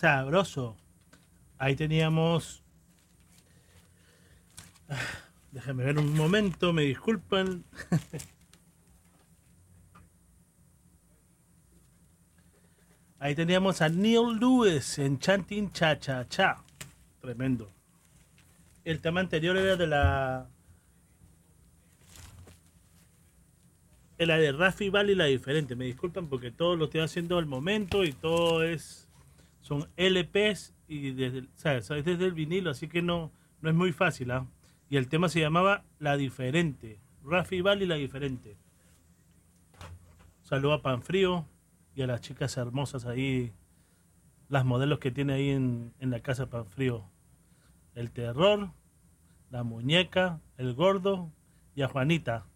[0.00, 0.76] Sabroso.
[1.58, 2.62] Ahí teníamos.
[4.88, 4.96] Ah,
[5.52, 7.64] Déjame ver un momento, me disculpan.
[13.18, 16.64] Ahí teníamos a Neil Lewis en Chanting Cha Cha Cha.
[17.20, 17.70] Tremendo.
[18.84, 20.48] El tema anterior era de la.
[24.16, 25.76] La de Rafi Valley, la diferente.
[25.76, 29.09] Me disculpan porque todo lo estoy haciendo al momento y todo es.
[29.60, 31.48] Son LPs y desde.
[31.54, 34.30] Es desde el vinilo, así que no, no es muy fácil.
[34.30, 34.46] ¿ah?
[34.88, 37.00] Y el tema se llamaba La Diferente.
[37.22, 38.56] Rafi Valley, La Diferente.
[40.42, 41.46] Saludo a Panfrío
[41.94, 43.52] y a las chicas hermosas ahí,
[44.48, 47.04] las modelos que tiene ahí en, en la casa Panfrío.
[47.94, 48.70] El terror,
[49.50, 51.30] la muñeca, el gordo
[51.74, 52.46] y a Juanita.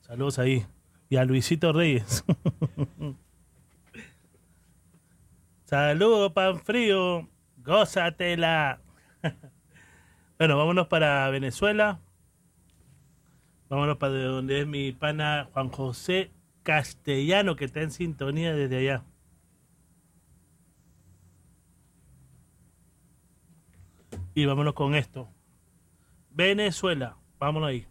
[0.00, 0.66] Saludos ahí.
[1.10, 2.24] Y a Luisito Reyes.
[5.68, 7.28] Saludos, Panfrío.
[7.58, 8.80] Gózatela.
[10.38, 12.00] bueno, vámonos para Venezuela.
[13.68, 16.30] Vámonos para donde es mi pana Juan José
[16.62, 19.04] Castellano, que está en sintonía desde allá.
[24.32, 25.28] Y vámonos con esto.
[26.30, 27.18] Venezuela.
[27.38, 27.86] Vámonos ahí.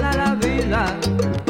[0.00, 1.49] gana la vida.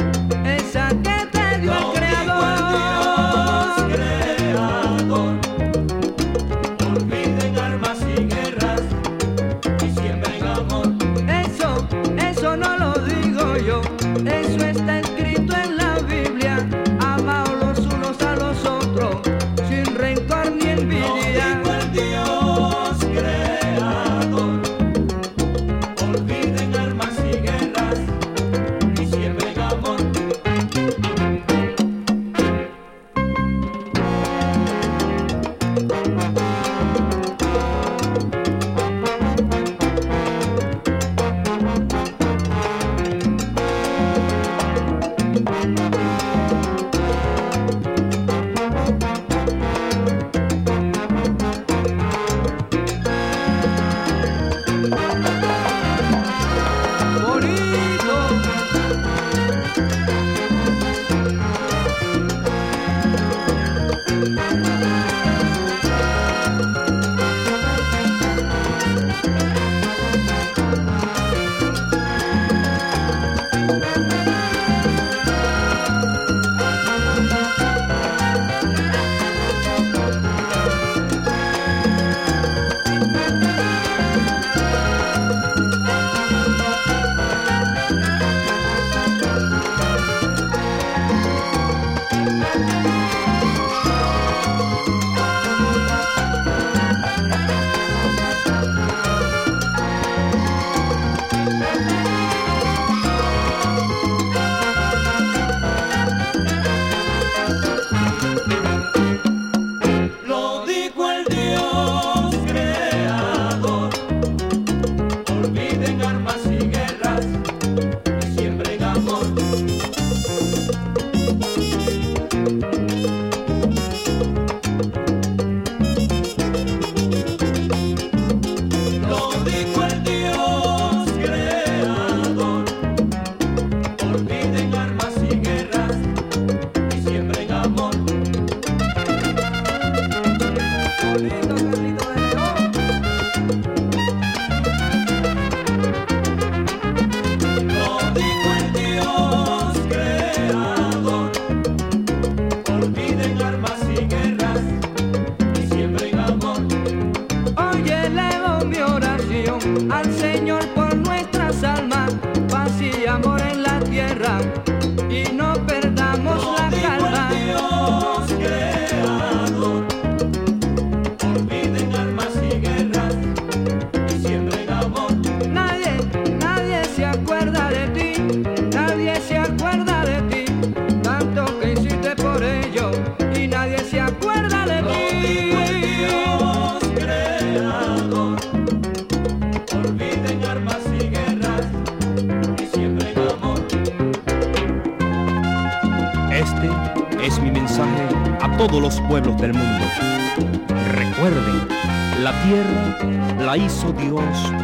[203.81, 204.60] poderoso Dios.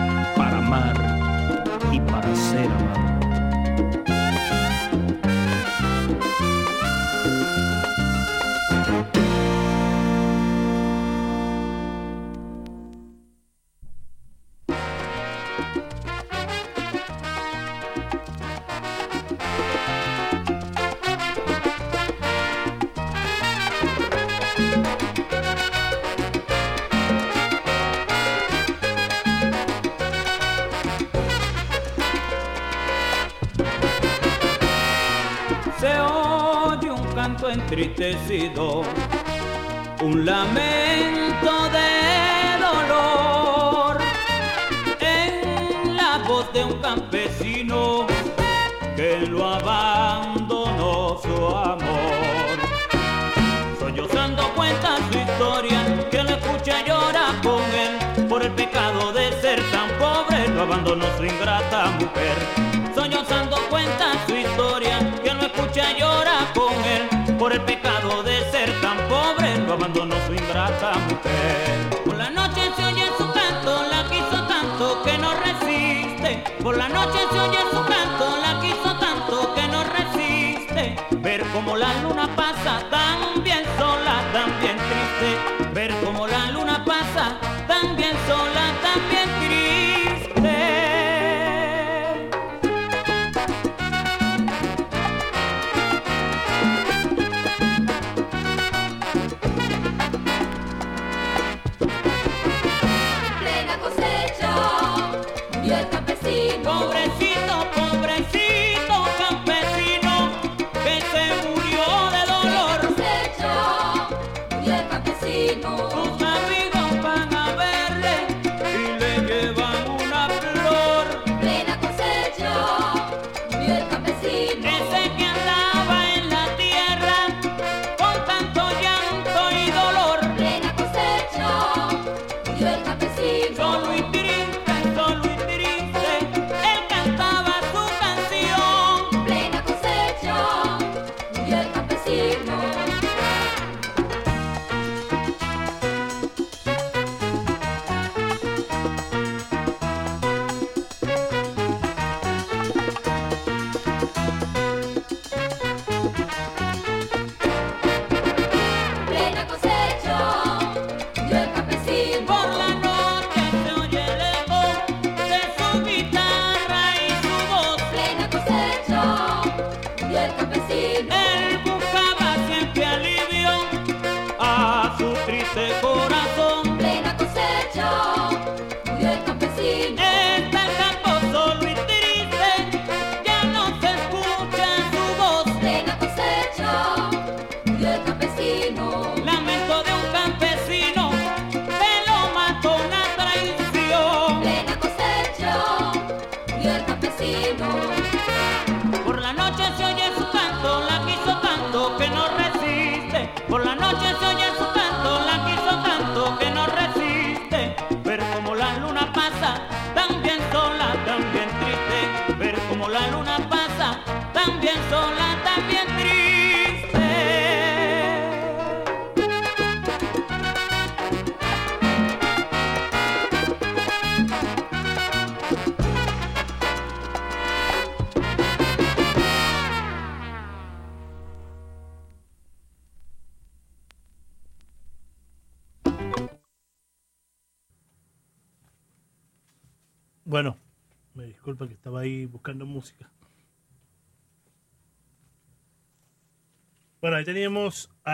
[81.76, 82.45] la luna.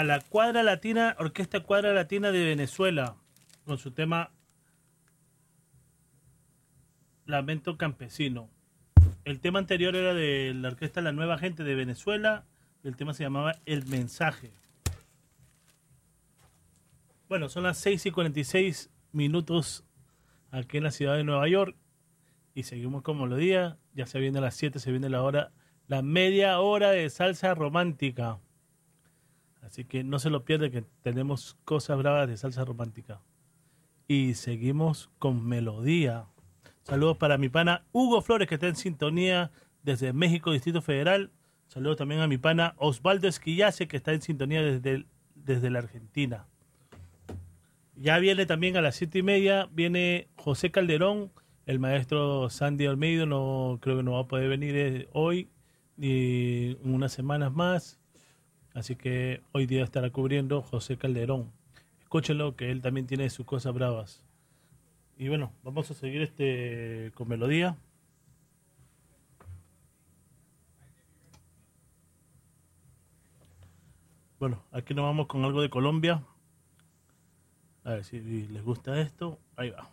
[0.04, 3.16] la Cuadra Latina, Orquesta Cuadra Latina de Venezuela,
[3.64, 4.30] con su tema
[7.26, 8.48] Lamento Campesino.
[9.24, 12.44] El tema anterior era de la Orquesta La Nueva Gente de Venezuela,
[12.82, 14.52] el tema se llamaba El Mensaje.
[17.28, 19.84] Bueno, son las 6 y 46 minutos
[20.50, 21.76] aquí en la ciudad de Nueva York
[22.54, 23.78] y seguimos con melodía.
[23.94, 25.52] Ya se viene a las 7, se viene la hora,
[25.86, 28.38] la media hora de salsa romántica.
[29.62, 33.20] Así que no se lo pierde que tenemos cosas bravas de salsa romántica.
[34.08, 36.26] Y seguimos con melodía.
[36.82, 39.52] Saludos para mi pana Hugo Flores que está en sintonía
[39.82, 41.30] desde México, Distrito Federal.
[41.68, 46.46] Saludos también a mi pana Osvaldo Esquillace que está en sintonía desde, desde la Argentina.
[47.96, 51.30] Ya viene también a las siete y media, viene José Calderón,
[51.66, 55.48] el maestro Sandy Olmedo, no creo que no va a poder venir eh, hoy
[55.96, 58.01] ni unas semanas más.
[58.74, 61.52] Así que hoy día estará cubriendo José Calderón.
[62.00, 64.24] Escúchenlo, que él también tiene sus cosas bravas.
[65.16, 67.76] Y bueno, vamos a seguir este con melodía.
[74.38, 76.24] Bueno, aquí nos vamos con algo de Colombia.
[77.84, 79.38] A ver si les gusta esto.
[79.56, 79.88] Ahí va.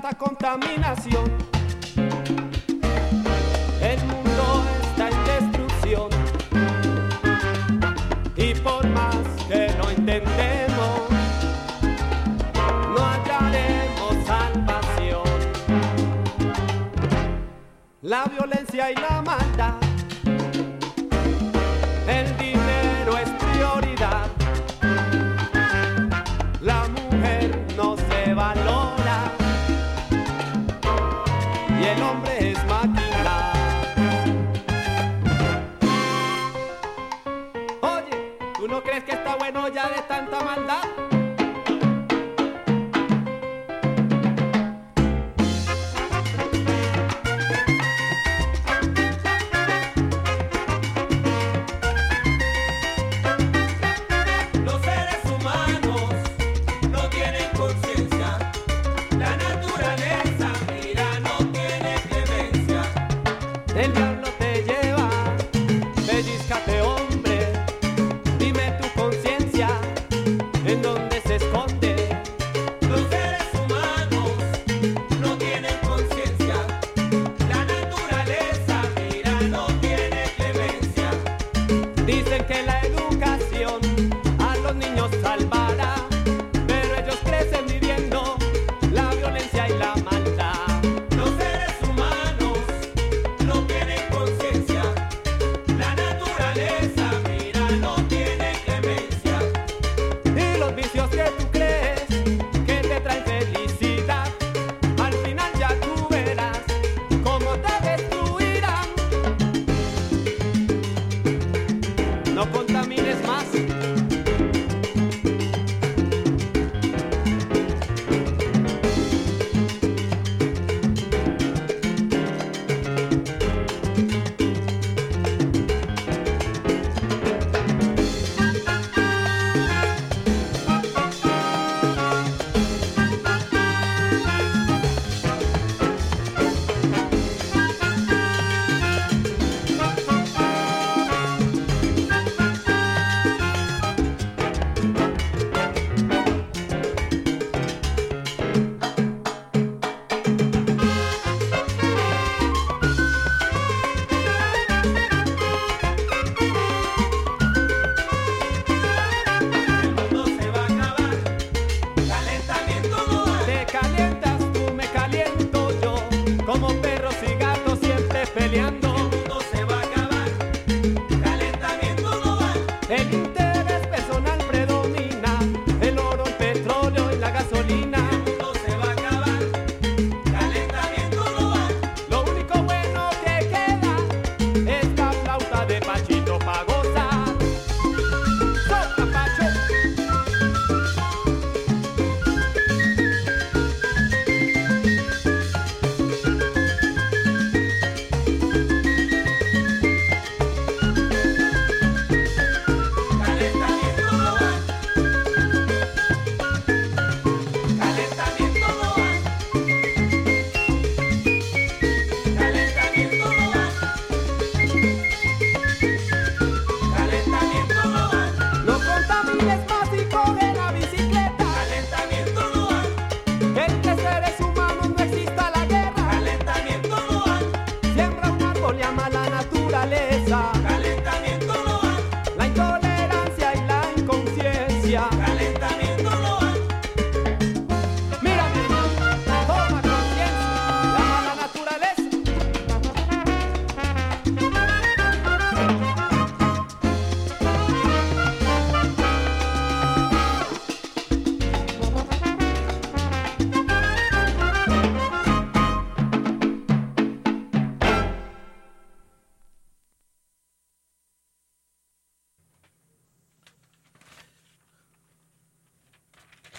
[0.00, 1.24] Tanta contaminación.
[3.80, 6.08] El mundo está en destrucción.
[8.36, 9.16] Y por más
[9.48, 11.08] que lo intentemos,
[12.94, 15.24] no hallaremos salvación.
[18.02, 19.87] La violencia y la maldad.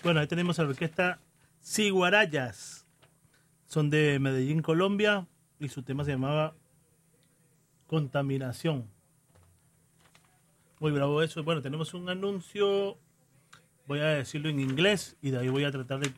[0.10, 1.20] Bueno, ahí tenemos a la orquesta
[1.64, 2.88] Ciguarayas.
[3.68, 5.28] Son de Medellín, Colombia.
[5.60, 6.56] Y su tema se llamaba
[7.86, 8.90] Contaminación.
[10.80, 11.44] Muy bravo eso.
[11.44, 12.98] Bueno, tenemos un anuncio.
[13.86, 16.12] Voy a decirlo en inglés y de ahí voy a tratar de,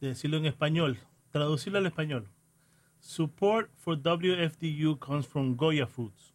[0.00, 0.96] de decirlo en español.
[1.32, 2.28] Traducirlo al español.
[3.00, 6.32] Support for WFDU comes from Goya Foods,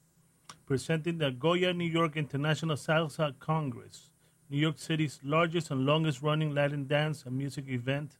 [0.65, 4.11] presenting the Goya New York International Salsa Congress,
[4.49, 8.17] New York City's largest and longest running Latin dance and music event.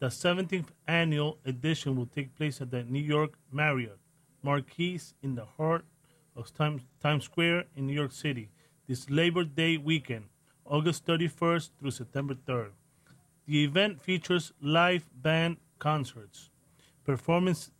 [0.00, 3.98] The 17th annual edition will take place at the New York Marriott
[4.42, 5.84] Marquise in the heart
[6.34, 8.50] of Times, Times Square in New York City
[8.88, 10.24] this Labor Day weekend,
[10.64, 12.70] August 31st through September 3rd.
[13.46, 16.50] The event features live band concerts,
[17.04, 17.70] performance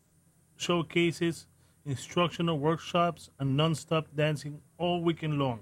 [0.57, 1.47] showcases,
[1.85, 5.61] instructional workshops, and non-stop dancing all weekend long.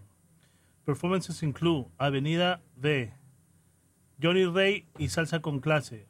[0.87, 3.13] Performances include Avenida V,
[4.23, 6.07] Johnny Ray y Salsa con Clase,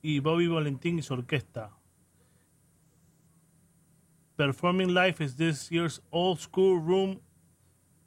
[0.00, 1.72] y Bobby Valentín y su orquesta.
[4.36, 7.20] Performing live is this year's old school room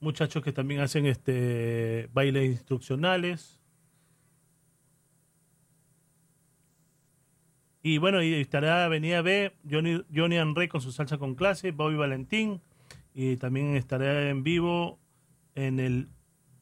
[0.00, 3.59] muchachos que también hacen este bailes instruccionales.
[7.82, 11.96] Y bueno, y estará Avenida B, Johnny, Johnny Rey con su salsa con clase, Bobby
[11.96, 12.60] Valentín,
[13.14, 14.98] y también estará en vivo
[15.54, 16.08] en el,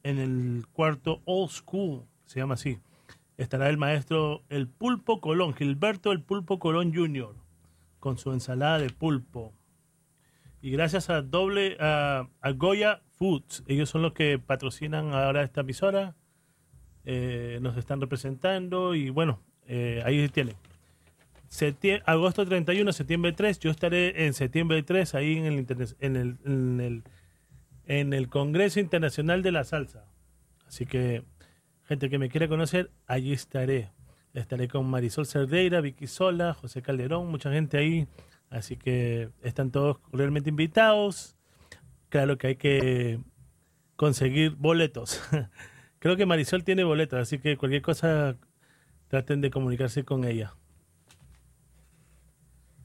[0.03, 2.79] en el cuarto Old School, se llama así.
[3.37, 7.35] Estará el maestro El Pulpo Colón, Gilberto El Pulpo Colón Jr.,
[7.99, 9.53] con su ensalada de pulpo.
[10.61, 15.61] Y gracias a doble a, a Goya Foods, ellos son los que patrocinan ahora esta
[15.61, 16.15] emisora,
[17.03, 20.55] eh, nos están representando y bueno, eh, ahí tienen.
[21.49, 25.65] Septie- agosto 31, septiembre 3, yo estaré en septiembre 3 ahí en el,
[25.99, 27.03] en el, en el,
[27.85, 30.05] en el Congreso Internacional de la Salsa.
[30.67, 31.23] Así que,
[31.85, 33.89] gente que me quiera conocer, allí estaré.
[34.35, 38.07] Estaré con Marisol Cerdeira, Vicky Sola, José Calderón, mucha gente ahí.
[38.51, 41.35] Así que están todos cordialmente invitados.
[42.09, 43.19] Claro que hay que
[43.95, 45.19] conseguir boletos.
[45.99, 48.37] Creo que Marisol tiene boletos, así que cualquier cosa
[49.07, 50.53] traten de comunicarse con ella.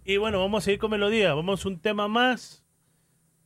[0.06, 1.32] Y bueno, vamos a seguir con melodía.
[1.32, 2.62] Vamos un tema más.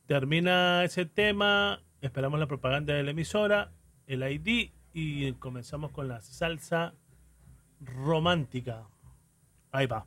[0.07, 1.81] Termina ese tema.
[2.01, 3.71] Esperamos la propaganda de la emisora,
[4.07, 6.93] el ID y comenzamos con la salsa
[7.79, 8.87] romántica.
[9.71, 10.05] Ahí va.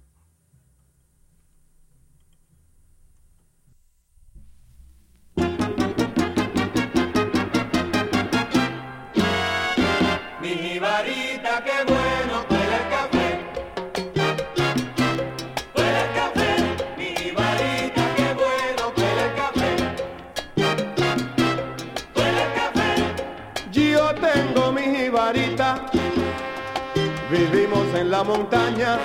[28.24, 28.99] Montaña,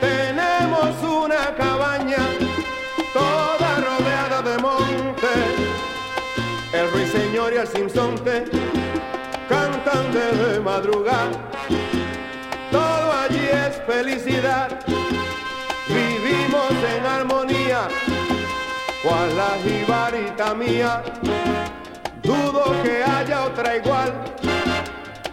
[0.00, 2.18] tenemos una cabaña
[3.12, 5.28] toda rodeada de monte.
[6.72, 8.44] El ruiseñor y el sinsonte
[9.48, 11.30] cantan desde madrugada,
[12.70, 14.78] todo allí es felicidad,
[15.88, 17.88] vivimos en armonía,
[19.02, 21.02] cual la jibarita mía.
[22.22, 24.12] Dudo que haya otra igual.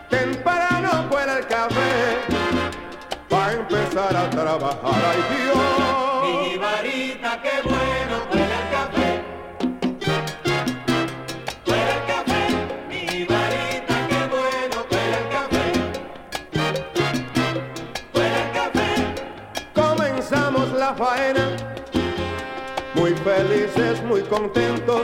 [0.09, 2.36] Temprano fuera el café.
[3.97, 5.01] Empezar a trabajar.
[5.09, 5.57] Ay Dios.
[6.21, 9.09] Mi jibarita, qué bueno huele el café.
[11.65, 12.43] Huele el café,
[12.87, 15.65] mi jibarita, qué bueno huele el café.
[18.13, 18.89] Huele el café.
[19.73, 21.45] Comenzamos la faena.
[22.93, 25.01] Muy felices, muy contentos.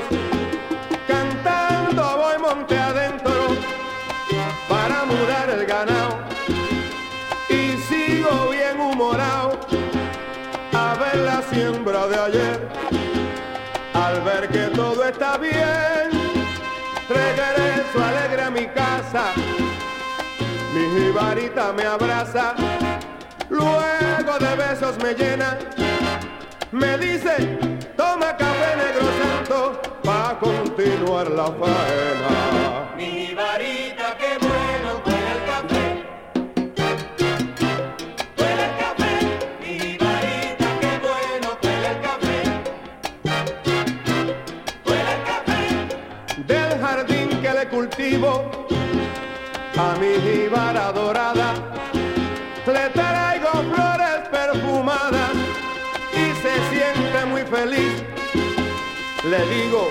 [20.94, 22.54] Mi jibarita me abraza,
[23.50, 25.58] luego de besos me llena.
[26.72, 27.58] Me dice,
[27.98, 32.94] toma café negro santo pa' continuar la faena.
[32.96, 35.86] Mi varita, qué bueno huele el café.
[38.38, 39.14] Huele el café.
[39.62, 42.38] Mi varita, qué bueno huele el café.
[44.86, 45.62] Huele el café.
[46.46, 48.52] Del jardín que le cultivo
[49.78, 51.54] a mi jíbara dorada,
[52.68, 55.32] le traigo flores perfumadas
[56.14, 58.04] y se siente muy feliz.
[59.24, 59.90] Le digo,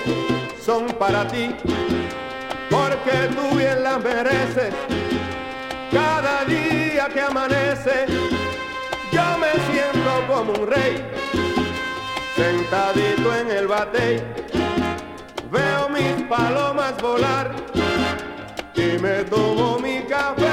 [0.63, 1.55] son para ti,
[2.69, 4.73] porque tú bien las mereces.
[5.91, 8.05] Cada día que amanece,
[9.11, 11.03] yo me siento como un rey,
[12.35, 14.23] sentadito en el batey.
[15.51, 17.51] Veo mis palomas volar
[18.83, 20.52] y me tomo mi café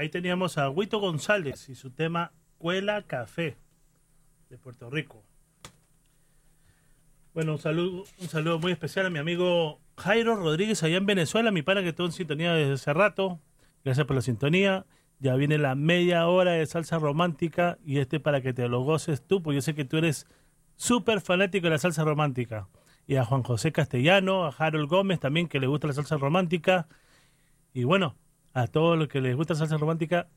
[0.00, 3.58] Ahí teníamos a Huito González y su tema Cuela Café
[4.48, 5.22] de Puerto Rico.
[7.34, 11.50] Bueno, un saludo, un saludo muy especial a mi amigo Jairo Rodríguez allá en Venezuela,
[11.50, 13.40] mi pana que estuvo en sintonía desde hace rato.
[13.84, 14.86] Gracias por la sintonía.
[15.18, 19.20] Ya viene la media hora de salsa romántica y este para que te lo goces
[19.20, 20.26] tú, porque yo sé que tú eres
[20.76, 22.68] súper fanático de la salsa romántica.
[23.06, 26.88] Y a Juan José Castellano, a Harold Gómez también que le gusta la salsa romántica.
[27.74, 28.16] Y bueno,
[28.52, 30.28] a todos los que les gusta salsa romántica,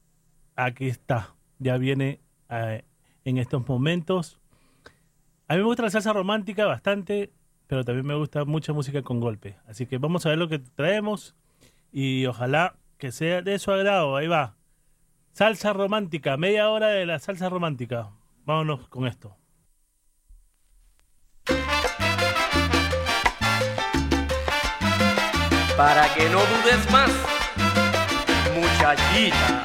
[0.56, 1.36] aquí está.
[1.60, 2.20] Ya viene
[2.50, 2.84] eh,
[3.26, 4.40] en estos momentos.
[5.48, 7.32] A mí me gusta la salsa romántica bastante,
[7.68, 9.58] pero también me gusta mucha música con golpe.
[9.68, 11.36] Así que vamos a ver lo que traemos
[11.92, 14.16] y ojalá que sea de su agrado.
[14.16, 14.56] Ahí va.
[15.32, 18.12] Salsa romántica, media hora de la salsa romántica.
[18.46, 19.36] Vámonos con esto.
[25.76, 27.12] Para que no dudes más,
[28.84, 29.64] muchachita.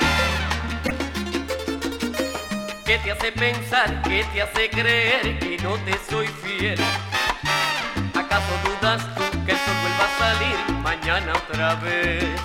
[2.85, 4.03] ¿Qué te hace pensar?
[4.03, 6.78] ¿Qué te hace creer que no te soy fiel?
[8.15, 12.40] ¿Acaso dudas tú que el sol vuelva a salir mañana otra vez?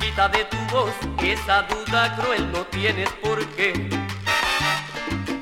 [0.00, 0.92] Quita de tu voz
[1.22, 3.72] esa duda cruel, no tienes por qué.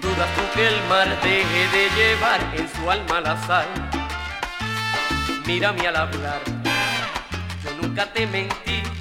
[0.03, 3.67] Dudas tú que el mar deje de llevar en su alma la sal.
[5.47, 6.41] Mírame al hablar,
[7.63, 8.94] yo nunca te mentí.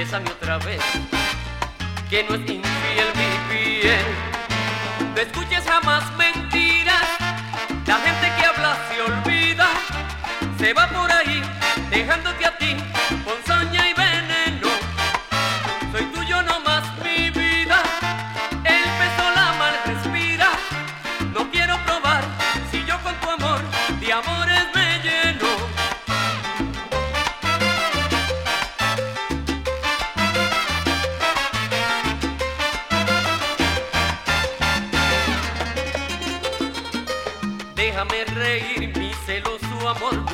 [0.00, 0.80] Bésame otra vez,
[2.08, 4.06] que no es infiel mi piel.
[5.14, 7.04] No escuches jamás mentiras,
[7.86, 9.68] la gente que habla se olvida.
[10.58, 11.42] Se va por ahí,
[11.90, 12.69] dejándote a ti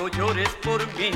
[0.08, 1.10] llores por mí,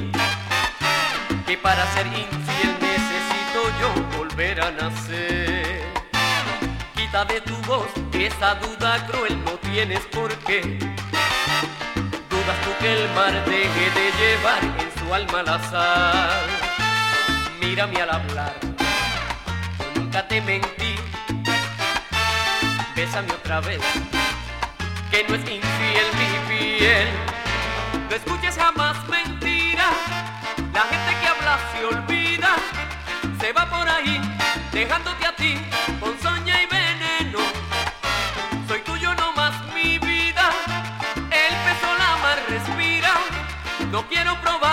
[1.47, 5.83] que para ser infiel necesito yo volver a nacer.
[6.95, 10.61] Quita de tu voz esa duda cruel, no tienes por qué.
[12.31, 16.47] Dudas tú que el mar deje de llevar en su alma la sal.
[17.61, 18.55] Mírame al hablar,
[19.95, 20.97] nunca te mentí.
[22.95, 23.81] Bésame otra vez,
[25.11, 27.40] que no es infiel mi piel.
[28.11, 29.95] No escuches jamás mentiras,
[30.75, 32.57] la gente que habla se olvida,
[33.41, 34.21] se va por ahí
[34.73, 35.55] dejándote a ti
[36.01, 37.39] con soña y veneno.
[38.67, 40.51] Soy tuyo nomás mi vida,
[41.31, 43.13] el peso la más respira,
[43.93, 44.70] no quiero probar.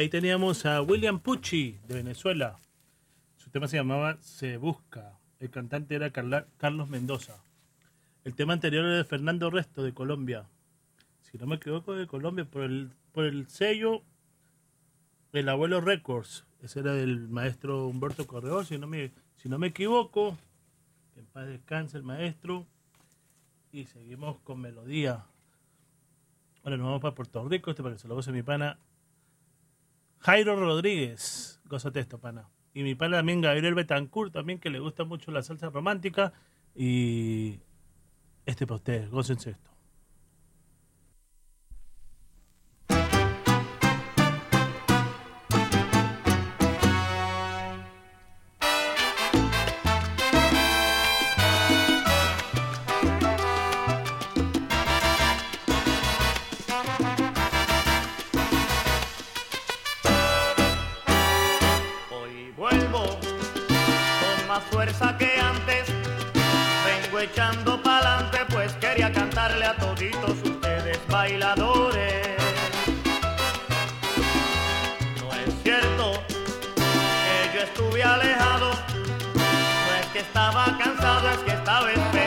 [0.00, 2.58] Ahí teníamos a William Pucci de Venezuela.
[3.36, 5.18] Su tema se llamaba Se Busca.
[5.40, 7.44] El cantante era Carlos Mendoza.
[8.24, 10.46] El tema anterior era de Fernando Resto de Colombia.
[11.20, 14.02] Si no me equivoco, de Colombia, por el, por el sello
[15.34, 16.46] El Abuelo Records.
[16.62, 20.38] Ese era del maestro Humberto Corredor, si no me, si no me equivoco.
[21.12, 22.66] Que en paz descanse el maestro.
[23.70, 25.26] Y seguimos con melodía.
[26.64, 28.78] Ahora nos vamos para Puerto Rico, este para que se lo mi pana
[30.20, 31.60] Jairo Rodríguez.
[31.64, 32.48] Gózate esto, pana.
[32.74, 36.32] Y mi pana también Gabriel Betancourt, también que le gusta mucho la salsa romántica.
[36.74, 37.58] Y
[38.46, 39.70] este para ustedes, gócense esto.
[64.80, 65.88] Fuerza que antes.
[66.86, 72.28] Vengo echando pa'lante, pues quería cantarle a toditos ustedes bailadores.
[75.20, 78.70] No es cierto que yo estuve alejado,
[79.84, 82.19] no es que estaba cansado, es que estaba esperando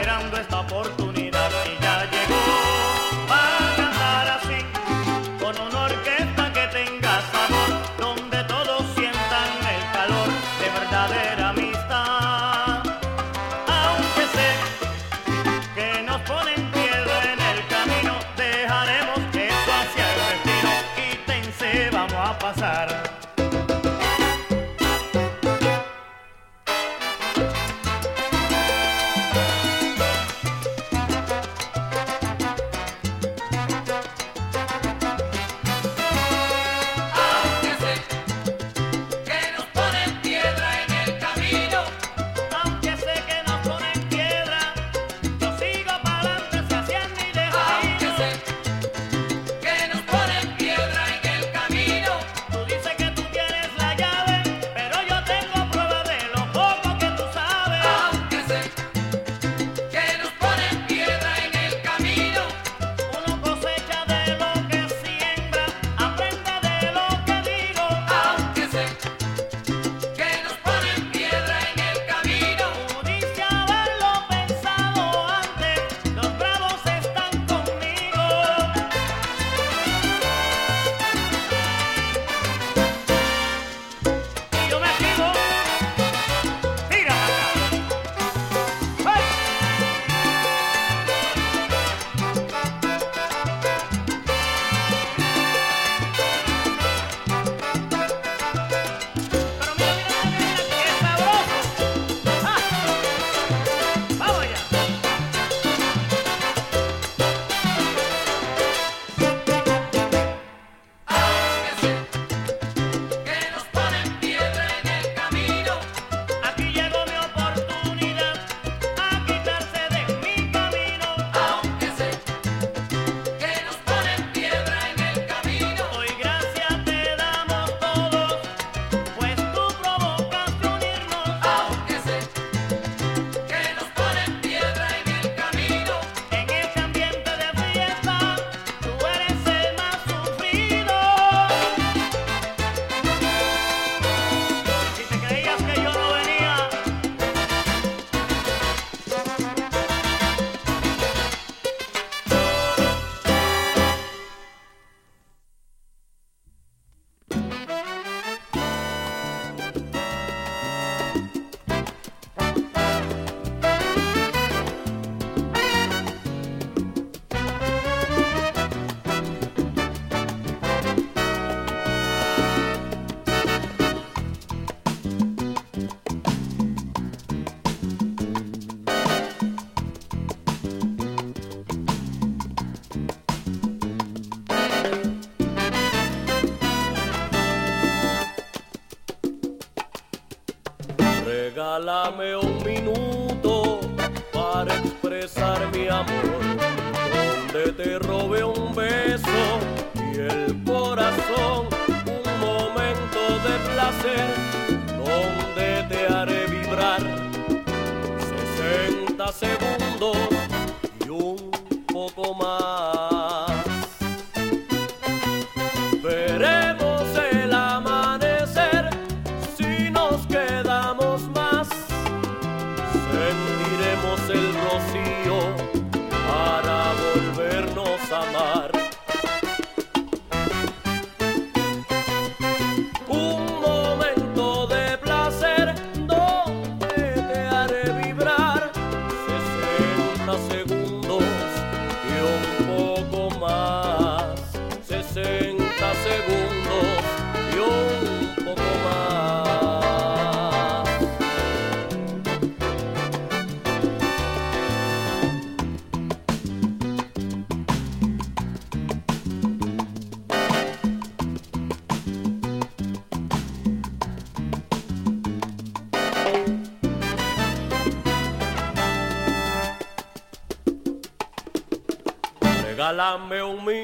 [273.03, 273.82] Regálame un minuto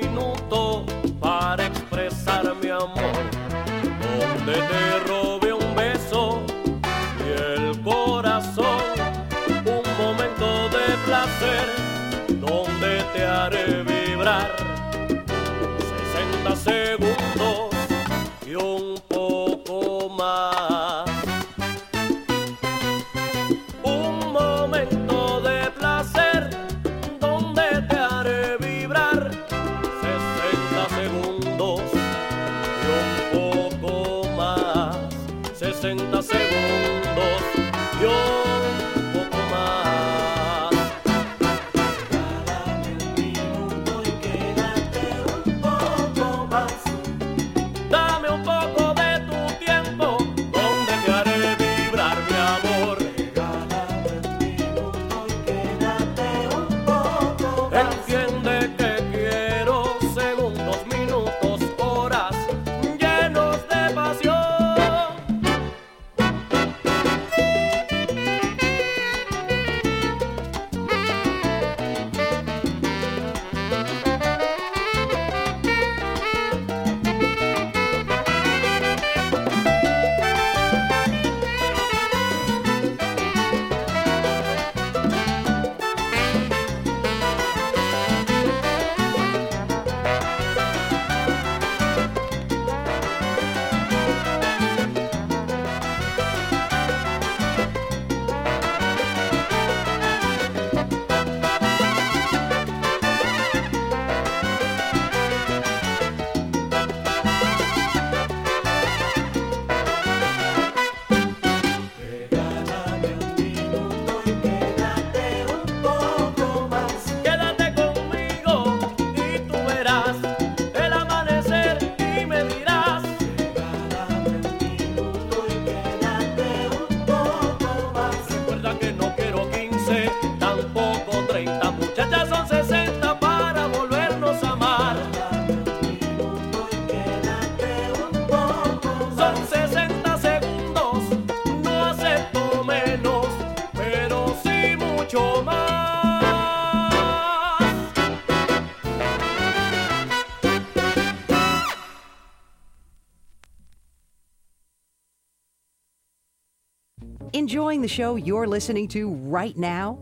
[157.80, 159.98] The show you're listening to right now?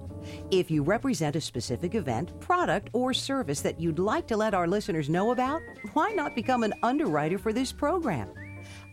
[0.50, 4.68] If you represent a specific event, product, or service that you'd like to let our
[4.68, 5.62] listeners know about,
[5.94, 8.30] why not become an underwriter for this program?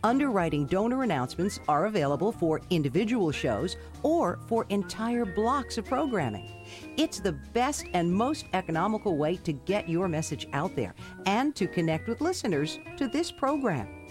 [0.04, 6.66] Underwriting donor announcements are available for individual shows or for entire blocks of programming.
[6.98, 11.66] It's the best and most economical way to get your message out there and to
[11.66, 14.03] connect with listeners to this program.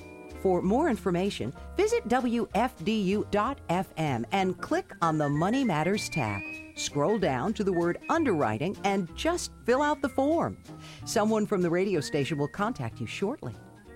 [0.43, 6.41] For more information, visit WFDU.FM and click on the Money Matters tab.
[6.75, 10.57] Scroll down to the word underwriting and just fill out the form.
[11.05, 13.53] Someone from the radio station will contact you shortly.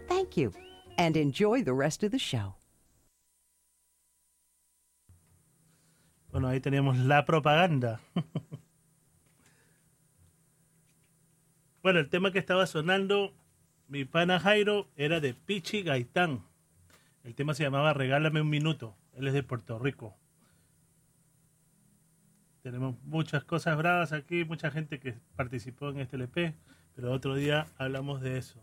[0.08, 0.54] Thank you
[0.98, 2.56] and enjoy the rest of the show.
[6.32, 8.00] Bueno, ahí teníamos la propaganda.
[11.84, 13.34] bueno, el tema que estaba sonando,
[13.88, 16.44] mi pana Jairo, era de Pichi Gaitán.
[17.24, 18.96] El tema se llamaba Regálame un minuto.
[19.14, 20.16] Él es de Puerto Rico.
[22.62, 26.54] Tenemos muchas cosas bravas aquí, mucha gente que participó en este LP,
[26.96, 28.60] pero otro día hablamos de eso.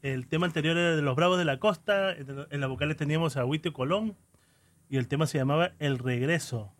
[0.00, 3.44] El tema anterior era de los Bravos de la Costa, en las vocales teníamos a
[3.44, 4.16] Huite Colón
[4.88, 6.72] y el tema se llamaba El Regreso.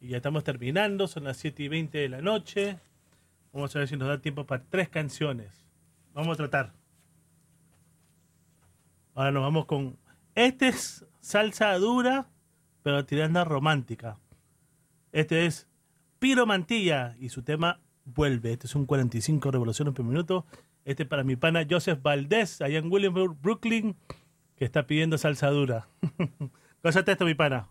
[0.00, 2.78] Y ya estamos terminando, son las 7 y 20 de la noche.
[3.52, 5.67] Vamos a ver si nos da tiempo para tres canciones.
[6.14, 6.74] Vamos a tratar.
[9.14, 9.98] Ahora nos vamos con...
[10.34, 12.28] Este es salsa dura,
[12.82, 14.18] pero tirando romántica.
[15.12, 15.68] Este es
[16.18, 18.52] Piro Mantilla y su tema Vuelve.
[18.52, 20.46] Este es un 45 revoluciones por minuto.
[20.84, 23.96] Este es para mi pana Joseph Valdés, allá en Williamsburg, Brooklyn,
[24.56, 25.88] que está pidiendo salsa dura.
[26.82, 27.68] Gózate esto, mi pana.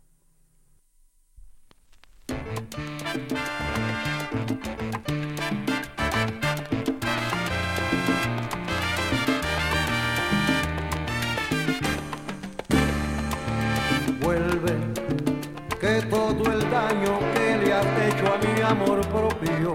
[18.67, 19.73] amor propio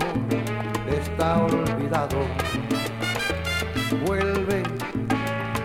[0.87, 2.19] está olvidado.
[4.05, 4.63] Vuelve,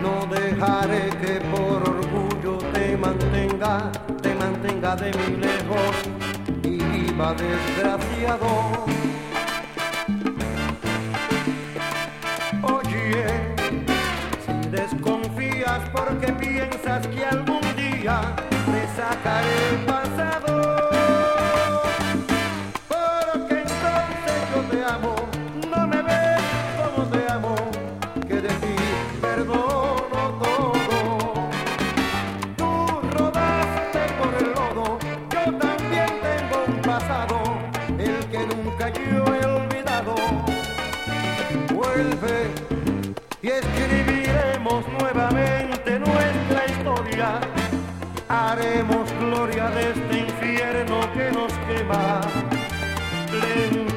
[0.00, 3.92] no dejaré que por orgullo te mantenga,
[4.22, 5.94] te mantenga de mí lejos
[6.62, 8.86] y viva desgraciado.
[12.62, 13.26] Oye,
[14.46, 18.20] si desconfías porque piensas que algún día
[18.72, 19.97] te sacaré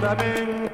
[0.02, 0.71] Benjamin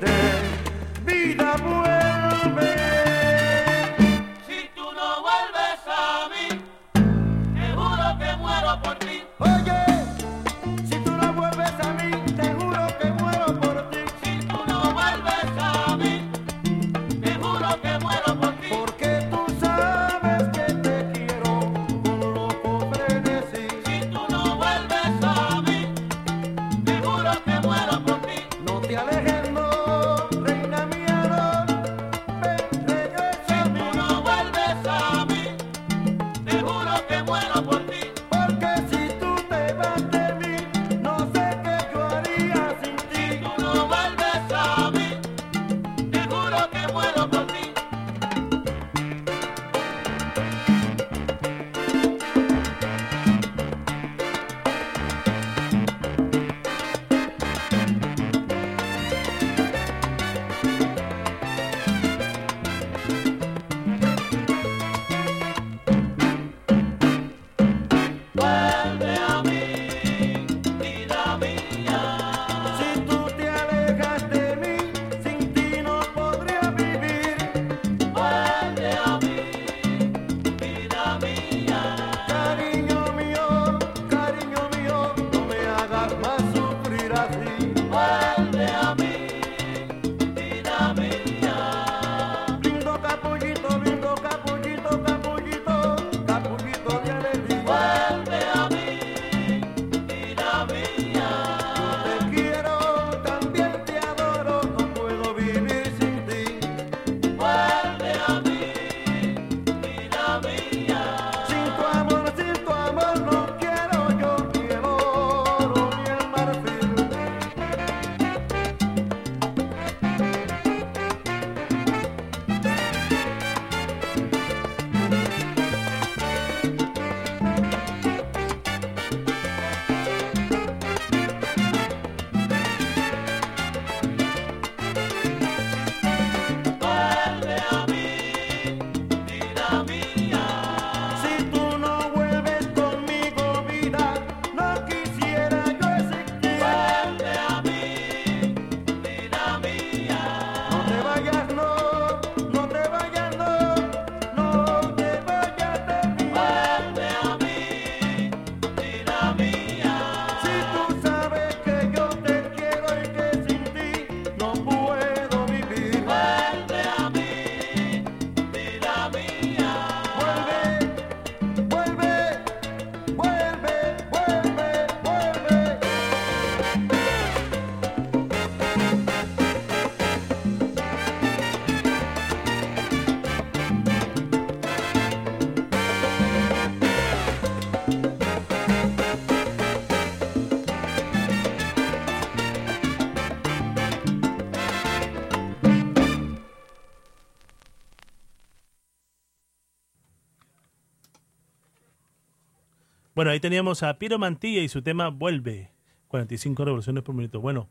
[203.18, 205.72] Bueno, ahí teníamos a Piro Mantilla y su tema Vuelve.
[206.08, 207.42] 45 revoluciones por minuto.
[207.42, 207.68] Bueno,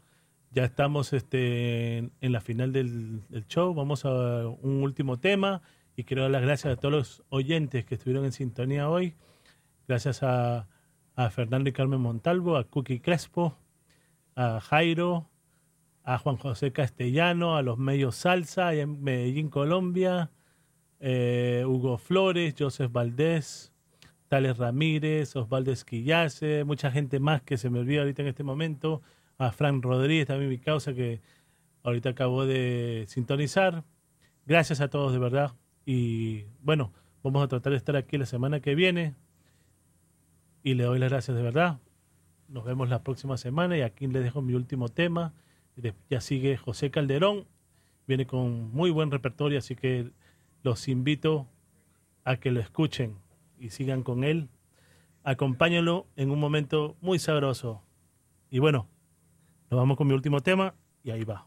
[0.50, 3.72] ya estamos este, en, la final del, show.
[3.72, 5.62] Vamos a un último tema
[5.94, 9.14] y quiero dar las gracias a todos los oyentes que estuvieron en sintonía hoy.
[9.86, 10.66] Gracias a,
[11.30, 13.56] Fernando y Carmen Montalvo, a Cookie Crespo,
[14.34, 15.30] a Jairo,
[16.02, 20.32] a Juan José Castellano, a los medios Salsa en Medellín, Colombia,
[20.98, 23.72] eh, Hugo Flores, Joseph Valdés,
[24.28, 29.02] Tales Ramírez, Osvaldo Esquillace, mucha gente más que se me olvida ahorita en este momento,
[29.38, 31.20] a Frank Rodríguez, también mi causa que
[31.82, 33.84] ahorita acabo de sintonizar.
[34.46, 35.52] Gracias a todos de verdad
[35.84, 39.14] y bueno, vamos a tratar de estar aquí la semana que viene
[40.62, 41.78] y le doy las gracias de verdad.
[42.48, 45.34] Nos vemos la próxima semana y aquí les dejo mi último tema.
[46.08, 47.46] Ya sigue José Calderón,
[48.06, 50.10] viene con muy buen repertorio, así que
[50.62, 51.46] los invito
[52.24, 53.16] a que lo escuchen
[53.58, 54.48] y sigan con él.
[55.24, 57.82] Acompáñenlo en un momento muy sabroso.
[58.50, 58.88] Y bueno,
[59.70, 61.46] nos vamos con mi último tema y ahí va.